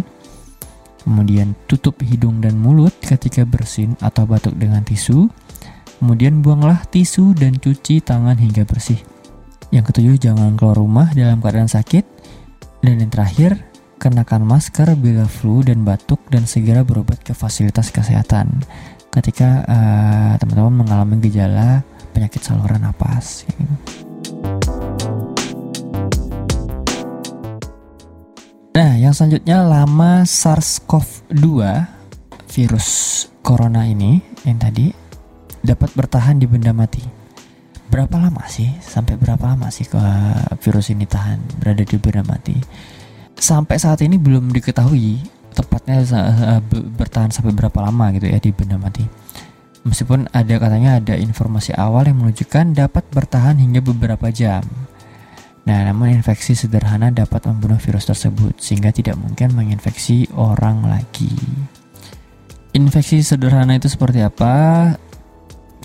Kemudian 1.02 1.56
tutup 1.66 1.98
hidung 2.04 2.38
dan 2.38 2.54
mulut 2.60 2.92
ketika 3.00 3.42
bersin 3.42 3.98
atau 3.98 4.28
batuk 4.28 4.54
dengan 4.54 4.84
tisu. 4.84 5.26
Kemudian 5.98 6.46
buanglah 6.46 6.86
tisu 6.86 7.34
dan 7.34 7.58
cuci 7.58 7.98
tangan 7.98 8.38
hingga 8.38 8.62
bersih. 8.62 9.02
Yang 9.74 9.90
ketujuh, 9.92 10.14
jangan 10.30 10.54
keluar 10.54 10.78
rumah 10.78 11.10
dalam 11.10 11.42
keadaan 11.42 11.66
sakit. 11.66 12.06
Dan 12.86 13.02
yang 13.02 13.10
terakhir, 13.10 13.58
kenakan 13.98 14.46
masker 14.46 14.94
bila 14.94 15.26
flu 15.26 15.66
dan 15.66 15.82
batuk 15.82 16.22
dan 16.30 16.46
segera 16.46 16.86
berobat 16.86 17.18
ke 17.26 17.34
fasilitas 17.34 17.90
kesehatan 17.90 18.62
ketika 19.10 19.66
uh, 19.66 20.32
teman-teman 20.38 20.86
mengalami 20.86 21.18
gejala 21.18 21.82
penyakit 22.14 22.46
saluran 22.46 22.86
napas. 22.86 23.42
Gitu. 23.50 23.74
Nah, 28.78 28.94
yang 28.94 29.10
selanjutnya 29.10 29.66
lama 29.66 30.22
SARS-CoV-2 30.22 31.42
virus 32.54 32.88
corona 33.42 33.82
ini 33.90 34.22
yang 34.46 34.62
tadi 34.62 35.07
dapat 35.68 35.92
bertahan 35.92 36.40
di 36.40 36.48
benda 36.48 36.72
mati. 36.72 37.04
Berapa 37.92 38.16
lama 38.16 38.44
sih? 38.48 38.68
Sampai 38.80 39.20
berapa 39.20 39.40
lama 39.44 39.68
sih 39.68 39.84
ke 39.84 40.00
virus 40.64 40.88
ini 40.88 41.04
tahan 41.04 41.60
berada 41.60 41.84
di 41.84 41.96
benda 42.00 42.24
mati? 42.24 42.56
Sampai 43.36 43.76
saat 43.76 44.00
ini 44.00 44.16
belum 44.16 44.48
diketahui 44.48 45.20
tepatnya 45.52 46.04
uh, 46.04 46.60
bertahan 46.72 47.32
sampai 47.32 47.52
berapa 47.52 47.78
lama 47.84 48.12
gitu 48.16 48.28
ya 48.28 48.40
di 48.40 48.52
benda 48.52 48.80
mati. 48.80 49.04
Meskipun 49.84 50.28
ada 50.36 50.54
katanya 50.60 51.00
ada 51.00 51.14
informasi 51.16 51.72
awal 51.76 52.08
yang 52.08 52.20
menunjukkan 52.20 52.76
dapat 52.76 53.04
bertahan 53.08 53.56
hingga 53.56 53.80
beberapa 53.80 54.28
jam. 54.28 54.64
Nah, 55.64 55.84
namun 55.84 56.12
infeksi 56.12 56.56
sederhana 56.56 57.12
dapat 57.12 57.44
membunuh 57.44 57.76
virus 57.76 58.08
tersebut 58.08 58.56
sehingga 58.56 58.88
tidak 58.88 59.20
mungkin 59.20 59.52
menginfeksi 59.52 60.28
orang 60.36 60.84
lagi. 60.84 61.32
Infeksi 62.72 63.20
sederhana 63.20 63.76
itu 63.76 63.88
seperti 63.88 64.24
apa? 64.24 64.96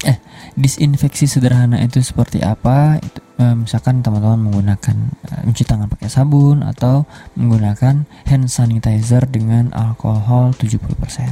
Eh, 0.04 0.20
disinfeksi 0.60 1.32
sederhana 1.32 1.80
itu 1.80 2.04
seperti 2.04 2.44
apa? 2.44 3.00
Itu, 3.00 3.20
eh, 3.40 3.56
misalkan 3.56 4.04
teman-teman 4.04 4.52
menggunakan 4.52 4.98
eh, 5.32 5.42
mencuci 5.48 5.64
tangan 5.64 5.88
pakai 5.88 6.12
sabun 6.12 6.60
atau 6.60 7.08
menggunakan 7.40 8.04
hand 8.28 8.48
sanitizer 8.52 9.24
dengan 9.32 9.72
alkohol 9.72 10.52
70%. 10.60 11.32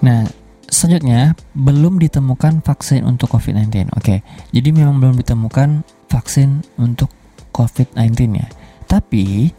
Nah, 0.00 0.24
selanjutnya 0.72 1.36
belum 1.52 2.00
ditemukan 2.00 2.64
vaksin 2.64 3.04
untuk 3.04 3.36
COVID-19. 3.36 3.92
Oke, 3.92 4.24
jadi 4.56 4.68
memang 4.72 5.04
belum 5.04 5.20
ditemukan 5.20 5.84
vaksin 6.08 6.64
untuk 6.80 7.12
COVID-19 7.52 8.40
ya. 8.40 8.48
Tapi 8.86 9.52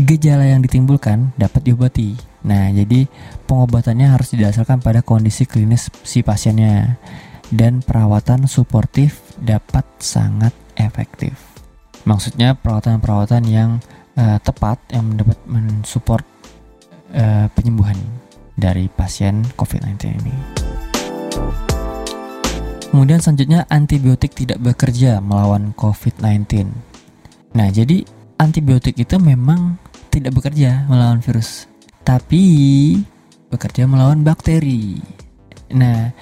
gejala 0.00 0.46
yang 0.50 0.62
ditimbulkan 0.64 1.34
dapat 1.38 1.70
diobati. 1.70 2.18
Nah, 2.44 2.68
jadi 2.74 3.06
pengobatannya 3.46 4.10
harus 4.10 4.34
didasarkan 4.34 4.82
pada 4.82 5.00
kondisi 5.00 5.46
klinis 5.46 5.88
si 6.02 6.20
pasiennya 6.20 6.98
dan 7.54 7.80
perawatan 7.80 8.50
suportif 8.50 9.22
dapat 9.38 9.86
sangat 10.02 10.52
efektif. 10.74 11.34
Maksudnya 12.04 12.58
perawatan-perawatan 12.58 13.42
yang 13.48 13.80
uh, 14.18 14.36
tepat 14.42 14.82
yang 14.92 15.14
dapat 15.16 15.38
mensupport 15.46 16.26
uh, 17.16 17.46
penyembuhan 17.54 17.96
dari 18.58 18.90
pasien 18.92 19.40
COVID-19 19.56 19.94
ini. 20.20 20.34
Kemudian 22.94 23.18
selanjutnya 23.18 23.66
antibiotik 23.66 24.38
tidak 24.38 24.62
bekerja 24.62 25.18
melawan 25.18 25.74
COVID-19. 25.74 26.70
Nah, 27.58 27.68
jadi 27.70 28.06
antibiotik 28.38 28.94
itu 29.02 29.18
memang 29.18 29.82
tidak 30.14 30.38
bekerja 30.38 30.86
melawan 30.86 31.18
virus, 31.18 31.66
tapi 32.06 32.42
bekerja 33.50 33.90
melawan 33.90 34.22
bakteri. 34.22 35.02
Nah, 35.74 36.14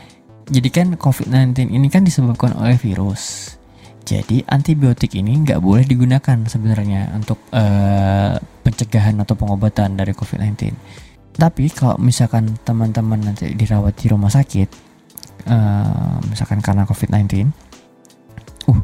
jadi 0.49 0.69
kan 0.73 0.97
COVID-19 0.97 1.69
ini 1.69 1.93
kan 1.93 2.09
disebabkan 2.09 2.57
oleh 2.57 2.81
virus. 2.81 3.55
Jadi 4.03 4.41
antibiotik 4.49 5.13
ini 5.15 5.45
nggak 5.45 5.61
boleh 5.61 5.85
digunakan 5.85 6.41
sebenarnya 6.49 7.13
untuk 7.13 7.39
uh, 7.53 8.35
pencegahan 8.65 9.21
atau 9.21 9.37
pengobatan 9.37 9.95
dari 9.95 10.11
COVID-19 10.17 10.73
tapi 11.33 11.73
kalau 11.73 11.97
misalkan 11.97 12.61
teman-teman 12.61 13.33
nanti 13.33 13.57
dirawat 13.57 13.97
di 13.97 14.07
rumah 14.13 14.29
sakit, 14.29 14.69
uh, 15.49 16.21
misalkan 16.29 16.61
karena 16.61 16.85
COVID-19, 16.85 17.49
uh, 18.69 18.81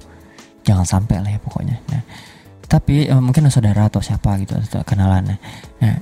jangan 0.64 0.87
sampai 0.88 1.21
lah 1.21 1.29
ya 1.29 1.40
pokoknya. 1.44 1.77
Nah, 1.92 2.03
tapi 2.68 3.09
uh, 3.09 3.18
mungkin 3.18 3.48
saudara 3.48 3.88
atau 3.88 4.04
siapa 4.04 4.37
gitu 4.44 4.54
atau 4.54 4.85
kenalan. 4.85 5.40
Nah, 5.81 5.96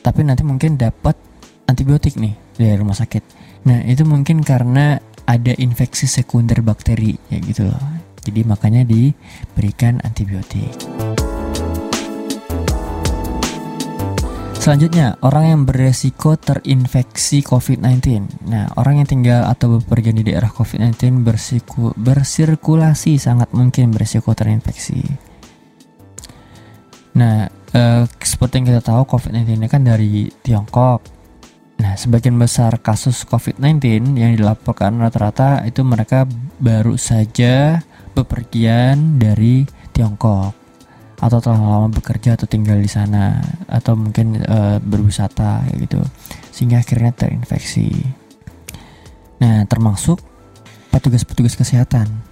tapi 0.00 0.22
nanti 0.22 0.46
mungkin 0.46 0.78
dapat 0.78 1.18
antibiotik 1.66 2.14
nih 2.14 2.38
dari 2.54 2.78
rumah 2.78 2.94
sakit. 2.94 3.22
Nah, 3.66 3.82
itu 3.86 4.06
mungkin 4.06 4.46
karena 4.46 5.02
ada 5.26 5.52
infeksi 5.58 6.06
sekunder 6.06 6.62
bakteri 6.62 7.18
ya 7.26 7.38
gitu 7.42 7.66
loh. 7.66 7.82
Jadi 8.22 8.46
makanya 8.46 8.86
diberikan 8.86 9.98
antibiotik. 10.06 10.70
Selanjutnya, 14.62 15.18
orang 15.26 15.44
yang 15.50 15.60
beresiko 15.66 16.38
terinfeksi 16.38 17.42
COVID-19. 17.42 18.30
Nah, 18.46 18.70
orang 18.78 19.02
yang 19.02 19.10
tinggal 19.10 19.42
atau 19.50 19.82
bepergian 19.82 20.14
di 20.14 20.30
daerah 20.30 20.54
COVID-19 20.54 21.26
bersiku, 21.26 21.90
bersirkulasi 21.98 23.18
sangat 23.18 23.50
mungkin 23.50 23.90
beresiko 23.90 24.30
terinfeksi. 24.38 25.31
Nah, 27.12 27.44
eh, 27.48 28.02
seperti 28.20 28.62
yang 28.62 28.66
kita 28.72 28.82
tahu 28.84 29.02
COVID-19 29.04 29.60
ini 29.60 29.68
kan 29.68 29.84
dari 29.84 30.28
Tiongkok. 30.30 31.00
Nah, 31.82 31.98
sebagian 31.98 32.38
besar 32.38 32.78
kasus 32.78 33.26
COVID-19 33.26 34.16
yang 34.16 34.32
dilaporkan 34.38 34.96
rata-rata 35.02 35.66
itu 35.66 35.82
mereka 35.82 36.24
baru 36.62 36.94
saja 36.94 37.82
bepergian 38.14 39.18
dari 39.18 39.66
Tiongkok 39.92 40.54
atau 41.22 41.38
telah 41.38 41.58
lama 41.58 41.88
bekerja 41.90 42.34
atau 42.34 42.50
tinggal 42.50 42.82
di 42.82 42.90
sana 42.90 43.38
atau 43.70 43.94
mungkin 43.94 44.42
uh, 44.42 44.82
berwisata 44.82 45.62
gitu 45.78 46.02
sehingga 46.50 46.82
akhirnya 46.82 47.14
terinfeksi. 47.14 47.90
Nah, 49.38 49.62
termasuk 49.66 50.18
petugas-petugas 50.90 51.54
kesehatan 51.58 52.31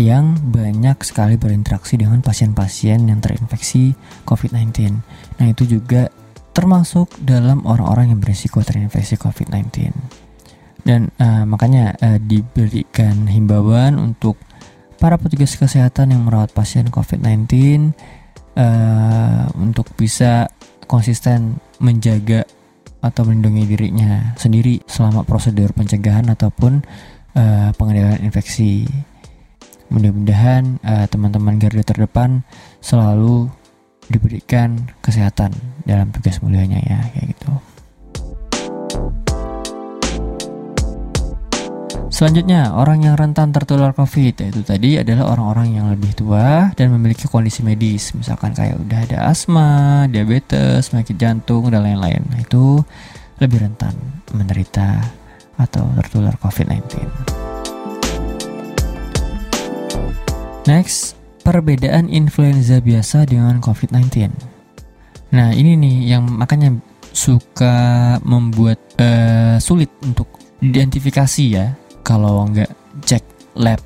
yang 0.00 0.40
banyak 0.40 0.96
sekali 1.04 1.36
berinteraksi 1.36 2.00
dengan 2.00 2.24
pasien-pasien 2.24 3.04
yang 3.04 3.20
terinfeksi 3.20 3.92
COVID-19. 4.24 4.96
Nah, 5.36 5.46
itu 5.52 5.68
juga 5.68 6.08
termasuk 6.56 7.12
dalam 7.20 7.62
orang-orang 7.68 8.16
yang 8.16 8.20
berisiko 8.20 8.64
terinfeksi 8.64 9.20
COVID-19. 9.20 9.92
Dan 10.80 11.12
uh, 11.20 11.44
makanya 11.44 11.92
uh, 12.00 12.18
diberikan 12.18 13.28
himbauan 13.28 14.00
untuk 14.00 14.40
para 14.96 15.16
petugas 15.16 15.56
kesehatan 15.56 16.12
yang 16.12 16.24
merawat 16.24 16.52
pasien 16.52 16.88
COVID-19 16.88 17.48
uh, 18.56 19.44
untuk 19.56 19.92
bisa 19.96 20.48
konsisten 20.84 21.60
menjaga 21.78 22.44
atau 23.00 23.24
melindungi 23.24 23.64
dirinya 23.64 24.36
sendiri 24.36 24.84
selama 24.84 25.24
prosedur 25.24 25.72
pencegahan 25.72 26.28
ataupun 26.28 26.84
uh, 27.36 27.70
pengendalian 27.76 28.28
infeksi. 28.28 28.84
Mudah-mudahan 29.90 30.78
uh, 30.86 31.06
teman-teman 31.10 31.58
garda 31.58 31.82
terdepan 31.82 32.46
selalu 32.78 33.50
diberikan 34.10 34.90
kesehatan 35.02 35.54
dalam 35.86 36.10
tugas 36.10 36.42
mulianya 36.42 36.82
ya 36.82 36.98
kayak 37.14 37.34
gitu. 37.34 37.50
Selanjutnya, 42.10 42.76
orang 42.76 43.06
yang 43.06 43.14
rentan 43.16 43.48
tertular 43.48 43.96
COVID 43.96 44.44
yaitu 44.44 44.60
tadi 44.60 45.00
adalah 45.00 45.32
orang-orang 45.32 45.78
yang 45.78 45.86
lebih 45.88 46.12
tua 46.12 46.68
dan 46.76 46.92
memiliki 46.92 47.24
kondisi 47.30 47.64
medis, 47.64 48.12
misalkan 48.12 48.52
kayak 48.52 48.76
udah 48.76 48.98
ada 49.08 49.18
asma, 49.30 50.04
diabetes, 50.04 50.92
penyakit 50.92 51.16
jantung 51.16 51.70
dan 51.72 51.80
lain-lain. 51.86 52.20
Nah, 52.28 52.42
itu 52.42 52.82
lebih 53.40 53.64
rentan 53.64 53.94
menderita 54.36 55.00
atau 55.56 55.86
tertular 55.96 56.36
COVID-19. 56.44 57.29
Next, 60.68 61.16
perbedaan 61.40 62.12
influenza 62.12 62.84
biasa 62.84 63.24
dengan 63.24 63.64
COVID-19. 63.64 64.28
Nah, 65.32 65.56
ini 65.56 65.72
nih 65.78 66.16
yang 66.16 66.28
makanya 66.28 66.76
suka 67.16 68.16
membuat 68.22 68.78
uh, 69.00 69.56
sulit 69.56 69.88
untuk 70.04 70.28
identifikasi 70.60 71.44
ya 71.48 71.72
kalau 72.04 72.46
nggak 72.46 72.70
cek 73.02 73.24
lab 73.56 73.80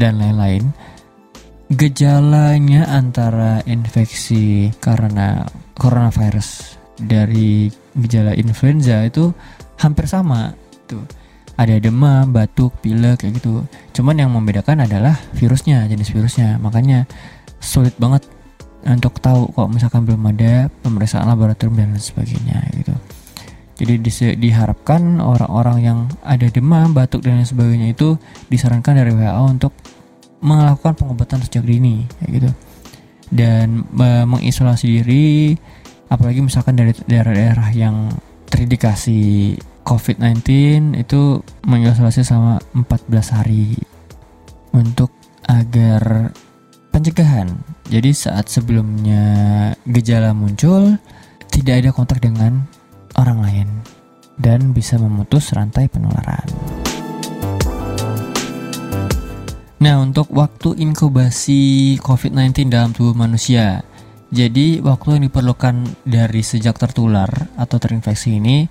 dan 0.00 0.18
lain-lain 0.18 0.72
gejalanya 1.72 2.88
antara 2.90 3.64
infeksi 3.64 4.68
karena 4.82 5.46
coronavirus 5.78 6.76
dari 7.00 7.72
gejala 7.96 8.36
influenza 8.36 9.00
itu 9.08 9.32
hampir 9.80 10.04
sama 10.04 10.52
tuh 10.84 11.04
ada 11.56 11.74
demam, 11.76 12.32
batuk, 12.32 12.72
pilek 12.80 13.22
kayak 13.22 13.38
gitu. 13.40 13.64
Cuman 13.92 14.16
yang 14.16 14.30
membedakan 14.32 14.84
adalah 14.84 15.18
virusnya, 15.36 15.84
jenis 15.86 16.10
virusnya. 16.10 16.56
Makanya 16.58 17.04
sulit 17.60 17.94
banget 18.00 18.24
untuk 18.82 19.22
tahu 19.22 19.46
kok 19.54 19.70
misalkan 19.70 20.02
belum 20.02 20.26
ada 20.34 20.66
pemeriksaan 20.82 21.30
laboratorium 21.30 21.78
dan 21.78 21.94
lain 21.94 22.02
sebagainya 22.02 22.58
gitu. 22.74 22.94
Jadi 23.82 23.94
diharapkan 24.38 25.18
orang-orang 25.18 25.78
yang 25.82 25.98
ada 26.22 26.46
demam, 26.46 26.92
batuk 26.92 27.24
dan 27.24 27.40
lain 27.40 27.48
sebagainya 27.48 27.88
itu 27.94 28.14
disarankan 28.46 28.94
dari 28.94 29.10
WHO 29.10 29.42
untuk 29.48 29.72
melakukan 30.42 30.98
pengobatan 30.98 31.40
sejak 31.46 31.64
dini 31.66 32.06
kayak 32.20 32.30
gitu. 32.30 32.50
Dan 33.32 33.86
e, 33.96 34.08
mengisolasi 34.28 34.86
diri 34.86 35.56
apalagi 36.12 36.44
misalkan 36.44 36.76
dari 36.76 36.92
daerah-daerah 36.92 37.72
yang 37.72 38.12
terindikasi 38.52 39.56
COVID-19 39.82 40.94
itu 40.98 41.42
mengisolasi 41.66 42.22
selama 42.22 42.62
14 42.74 43.36
hari 43.36 43.76
untuk 44.72 45.10
agar 45.46 46.32
pencegahan. 46.94 47.50
Jadi 47.90 48.10
saat 48.14 48.46
sebelumnya 48.48 49.24
gejala 49.84 50.32
muncul 50.32 50.96
tidak 51.52 51.84
ada 51.84 51.90
kontak 51.92 52.24
dengan 52.24 52.64
orang 53.18 53.38
lain 53.44 53.68
dan 54.40 54.72
bisa 54.72 54.96
memutus 54.96 55.52
rantai 55.52 55.90
penularan. 55.90 56.46
Nah, 59.82 59.98
untuk 59.98 60.30
waktu 60.30 60.78
inkubasi 60.78 61.98
COVID-19 61.98 62.70
dalam 62.70 62.94
tubuh 62.94 63.18
manusia. 63.18 63.82
Jadi, 64.30 64.78
waktu 64.78 65.18
yang 65.18 65.26
diperlukan 65.26 66.06
dari 66.06 66.40
sejak 66.40 66.78
tertular 66.78 67.28
atau 67.58 67.76
terinfeksi 67.82 68.38
ini 68.38 68.64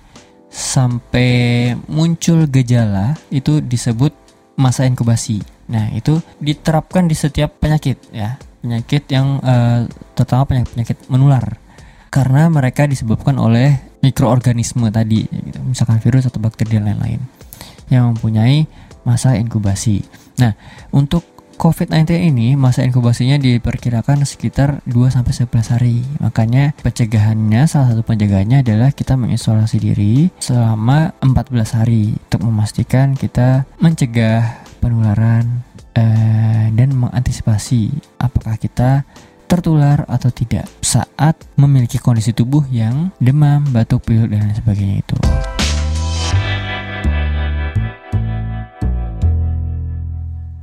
sampai 0.52 1.72
muncul 1.88 2.44
gejala 2.44 3.16
itu 3.32 3.64
disebut 3.64 4.12
masa 4.60 4.84
inkubasi. 4.84 5.40
Nah, 5.72 5.88
itu 5.96 6.20
diterapkan 6.36 7.08
di 7.08 7.16
setiap 7.16 7.56
penyakit 7.56 7.96
ya. 8.12 8.36
Penyakit 8.60 9.08
yang 9.08 9.40
eh, 9.40 9.88
terutama 10.12 10.44
penyakit-penyakit 10.44 11.08
menular. 11.08 11.56
Karena 12.12 12.52
mereka 12.52 12.84
disebabkan 12.84 13.40
oleh 13.40 13.80
mikroorganisme 14.04 14.92
tadi 14.92 15.24
ya 15.24 15.40
gitu. 15.40 15.58
Misalkan 15.64 15.98
virus 16.04 16.28
atau 16.28 16.44
bakteri 16.44 16.76
dan 16.76 16.92
lain-lain 16.92 17.24
yang 17.88 18.12
mempunyai 18.12 18.68
masa 19.08 19.34
inkubasi. 19.40 20.04
Nah, 20.36 20.52
untuk 20.92 21.24
COVID-19 21.62 22.10
ini 22.18 22.58
masa 22.58 22.82
inkubasinya 22.82 23.38
diperkirakan 23.38 24.26
sekitar 24.26 24.82
2 24.82 25.14
sampai 25.14 25.30
11 25.30 25.70
hari. 25.78 26.02
Makanya 26.18 26.74
pencegahannya 26.82 27.70
salah 27.70 27.94
satu 27.94 28.02
pencegahannya 28.02 28.66
adalah 28.66 28.90
kita 28.90 29.14
mengisolasi 29.14 29.78
diri 29.78 30.26
selama 30.42 31.14
14 31.22 31.78
hari 31.78 32.18
untuk 32.18 32.50
memastikan 32.50 33.14
kita 33.14 33.62
mencegah 33.78 34.58
penularan 34.82 35.62
eh, 35.94 36.66
dan 36.74 36.98
mengantisipasi 36.98 37.94
apakah 38.18 38.58
kita 38.58 39.06
tertular 39.46 40.02
atau 40.10 40.34
tidak 40.34 40.66
saat 40.82 41.38
memiliki 41.54 42.02
kondisi 42.02 42.34
tubuh 42.34 42.66
yang 42.74 43.14
demam, 43.22 43.62
batuk, 43.70 44.02
pilek 44.02 44.34
dan 44.34 44.50
lain 44.50 44.58
sebagainya 44.58 44.96
itu. 45.06 45.16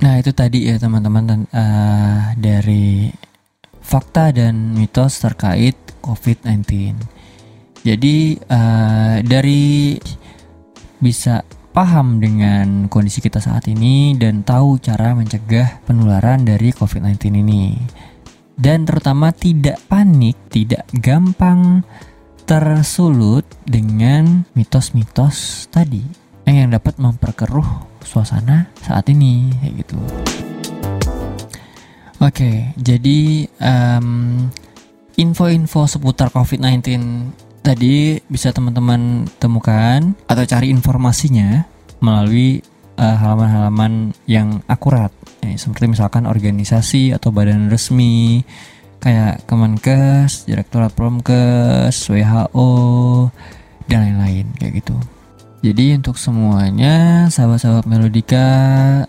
Nah 0.00 0.16
itu 0.16 0.32
tadi 0.32 0.64
ya 0.64 0.80
teman-teman 0.80 1.44
eh, 1.52 2.20
dari 2.40 3.12
fakta 3.84 4.32
dan 4.32 4.72
mitos 4.72 5.20
terkait 5.20 5.76
COVID-19. 6.00 6.96
Jadi 7.84 8.16
eh, 8.40 9.16
dari 9.20 9.96
bisa 11.00 11.44
paham 11.70 12.16
dengan 12.16 12.88
kondisi 12.88 13.20
kita 13.20 13.44
saat 13.44 13.68
ini 13.68 14.16
dan 14.16 14.40
tahu 14.40 14.80
cara 14.80 15.12
mencegah 15.12 15.84
penularan 15.84 16.48
dari 16.48 16.72
COVID-19 16.72 17.20
ini. 17.44 17.76
Dan 18.60 18.84
terutama 18.84 19.32
tidak 19.32 19.80
panik, 19.88 20.36
tidak 20.52 20.84
gampang 20.96 21.80
tersulut 22.44 23.44
dengan 23.64 24.44
mitos-mitos 24.52 25.68
tadi 25.72 26.04
yang 26.44 26.74
dapat 26.74 26.98
memperkeruh 27.00 27.89
suasana 28.04 28.68
saat 28.80 29.08
ini 29.12 29.52
kayak 29.60 29.74
gitu. 29.84 29.98
Oke, 32.20 32.76
jadi 32.76 33.48
em, 33.48 34.08
info-info 35.16 35.88
seputar 35.88 36.28
COVID-19 36.28 36.84
tadi 37.64 38.20
bisa 38.28 38.52
teman-teman 38.52 39.24
temukan 39.40 40.12
atau 40.28 40.44
cari 40.44 40.68
informasinya 40.68 41.64
melalui 42.04 42.60
eh, 43.00 43.16
halaman-halaman 43.16 44.12
yang 44.28 44.60
akurat, 44.68 45.12
Ya, 45.40 45.56
seperti 45.56 45.88
misalkan 45.88 46.28
organisasi 46.28 47.16
atau 47.16 47.32
badan 47.32 47.72
resmi 47.72 48.44
kayak 49.00 49.48
Kemenkes, 49.48 50.44
Direktorat 50.44 50.92
Promkes, 50.92 51.96
WHO, 52.12 52.70
dan 53.88 54.04
lain-lain 54.04 54.46
kayak 54.60 54.84
gitu. 54.84 54.96
Jadi 55.60 55.92
untuk 55.92 56.16
semuanya 56.16 57.28
sahabat-sahabat 57.28 57.84
Melodika 57.84 58.48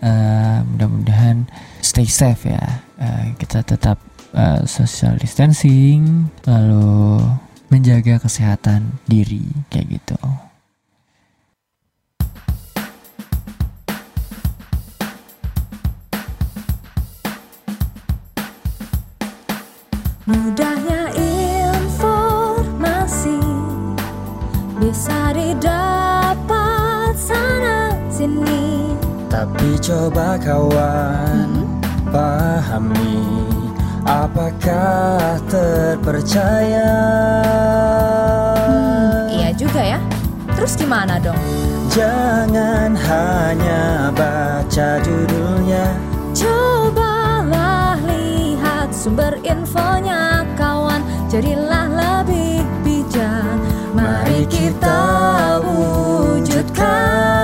eh, 0.04 0.60
mudah-mudahan 0.68 1.48
stay 1.80 2.04
safe 2.04 2.52
ya. 2.52 2.84
Eh, 3.00 3.32
kita 3.40 3.64
tetap 3.64 3.96
eh, 4.36 4.60
social 4.68 5.16
distancing 5.16 6.28
lalu 6.44 7.24
menjaga 7.72 8.20
kesehatan 8.20 9.00
diri 9.08 9.48
kayak 9.72 9.96
gitu. 9.96 10.20
Tapi 29.42 29.74
coba 29.82 30.38
kawan 30.38 31.66
pahami 32.14 33.42
apakah 34.06 35.34
terpercaya? 35.50 36.94
Iya 39.26 39.50
juga 39.58 39.82
ya. 39.82 39.98
Terus 40.54 40.78
gimana 40.78 41.18
dong? 41.18 41.34
Jangan 41.90 42.94
hanya 42.94 44.14
baca 44.14 45.02
judulnya. 45.02 45.90
Cobalah 46.38 47.98
lihat 47.98 48.94
sumber 48.94 49.42
infonya 49.42 50.46
kawan. 50.54 51.02
Jadilah 51.26 51.90
lebih 51.90 52.62
bijak. 52.86 53.58
Mari 53.90 54.46
kita 54.46 55.02
wujudkan 55.66 57.42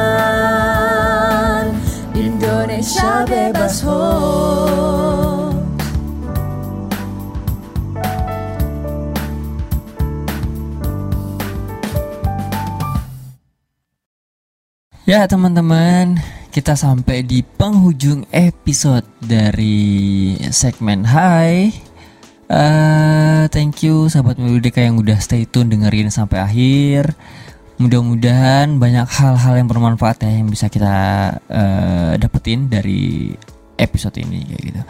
Indonesia 2.89 3.21
bebas 3.29 3.85
hoax 3.85 5.53
Ya 15.05 15.29
teman-teman, 15.29 16.17
kita 16.49 16.81
sampai 16.81 17.29
di 17.29 17.45
penghujung 17.45 18.25
episode 18.33 19.05
dari 19.21 20.41
segmen 20.49 21.05
Hai. 21.05 21.69
Eh, 22.49 23.43
thank 23.53 23.85
you 23.85 24.09
sahabat 24.09 24.41
Melodika 24.41 24.81
yang 24.81 24.97
udah 24.97 25.21
stay 25.21 25.45
tune 25.45 25.69
dengerin 25.69 26.09
sampai 26.09 26.41
akhir. 26.41 27.13
Mudah-mudahan 27.79 28.83
banyak 28.83 29.07
hal-hal 29.07 29.55
yang 29.55 29.71
bermanfaat 29.71 30.27
ya 30.27 30.31
yang 30.43 30.51
bisa 30.51 30.67
kita 30.67 30.97
eh, 31.47 32.13
dapetin 32.19 32.67
dari 32.67 33.31
episode 33.79 34.19
ini 34.19 34.43
kayak 34.51 34.63
gitu. 34.67 34.83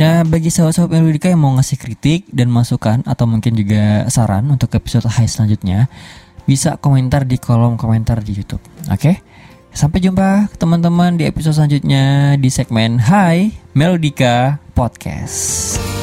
Nah, 0.00 0.24
bagi 0.24 0.48
sahabat-sahabat 0.48 0.96
Melodika 0.96 1.28
yang 1.28 1.44
mau 1.44 1.52
ngasih 1.58 1.76
kritik 1.76 2.24
dan 2.32 2.48
masukan 2.48 3.04
atau 3.04 3.28
mungkin 3.28 3.52
juga 3.52 4.08
saran 4.08 4.48
untuk 4.48 4.72
episode 4.72 5.04
Hai 5.04 5.28
selanjutnya, 5.28 5.92
bisa 6.48 6.80
komentar 6.80 7.28
di 7.28 7.36
kolom 7.36 7.76
komentar 7.76 8.24
di 8.24 8.32
YouTube. 8.32 8.64
Oke? 8.88 9.20
Sampai 9.76 10.00
jumpa 10.00 10.48
teman-teman 10.56 11.20
di 11.20 11.28
episode 11.28 11.60
selanjutnya 11.60 12.34
di 12.40 12.48
segmen 12.48 12.96
Hai 12.96 13.52
Melodika 13.76 14.56
Podcast. 14.72 15.99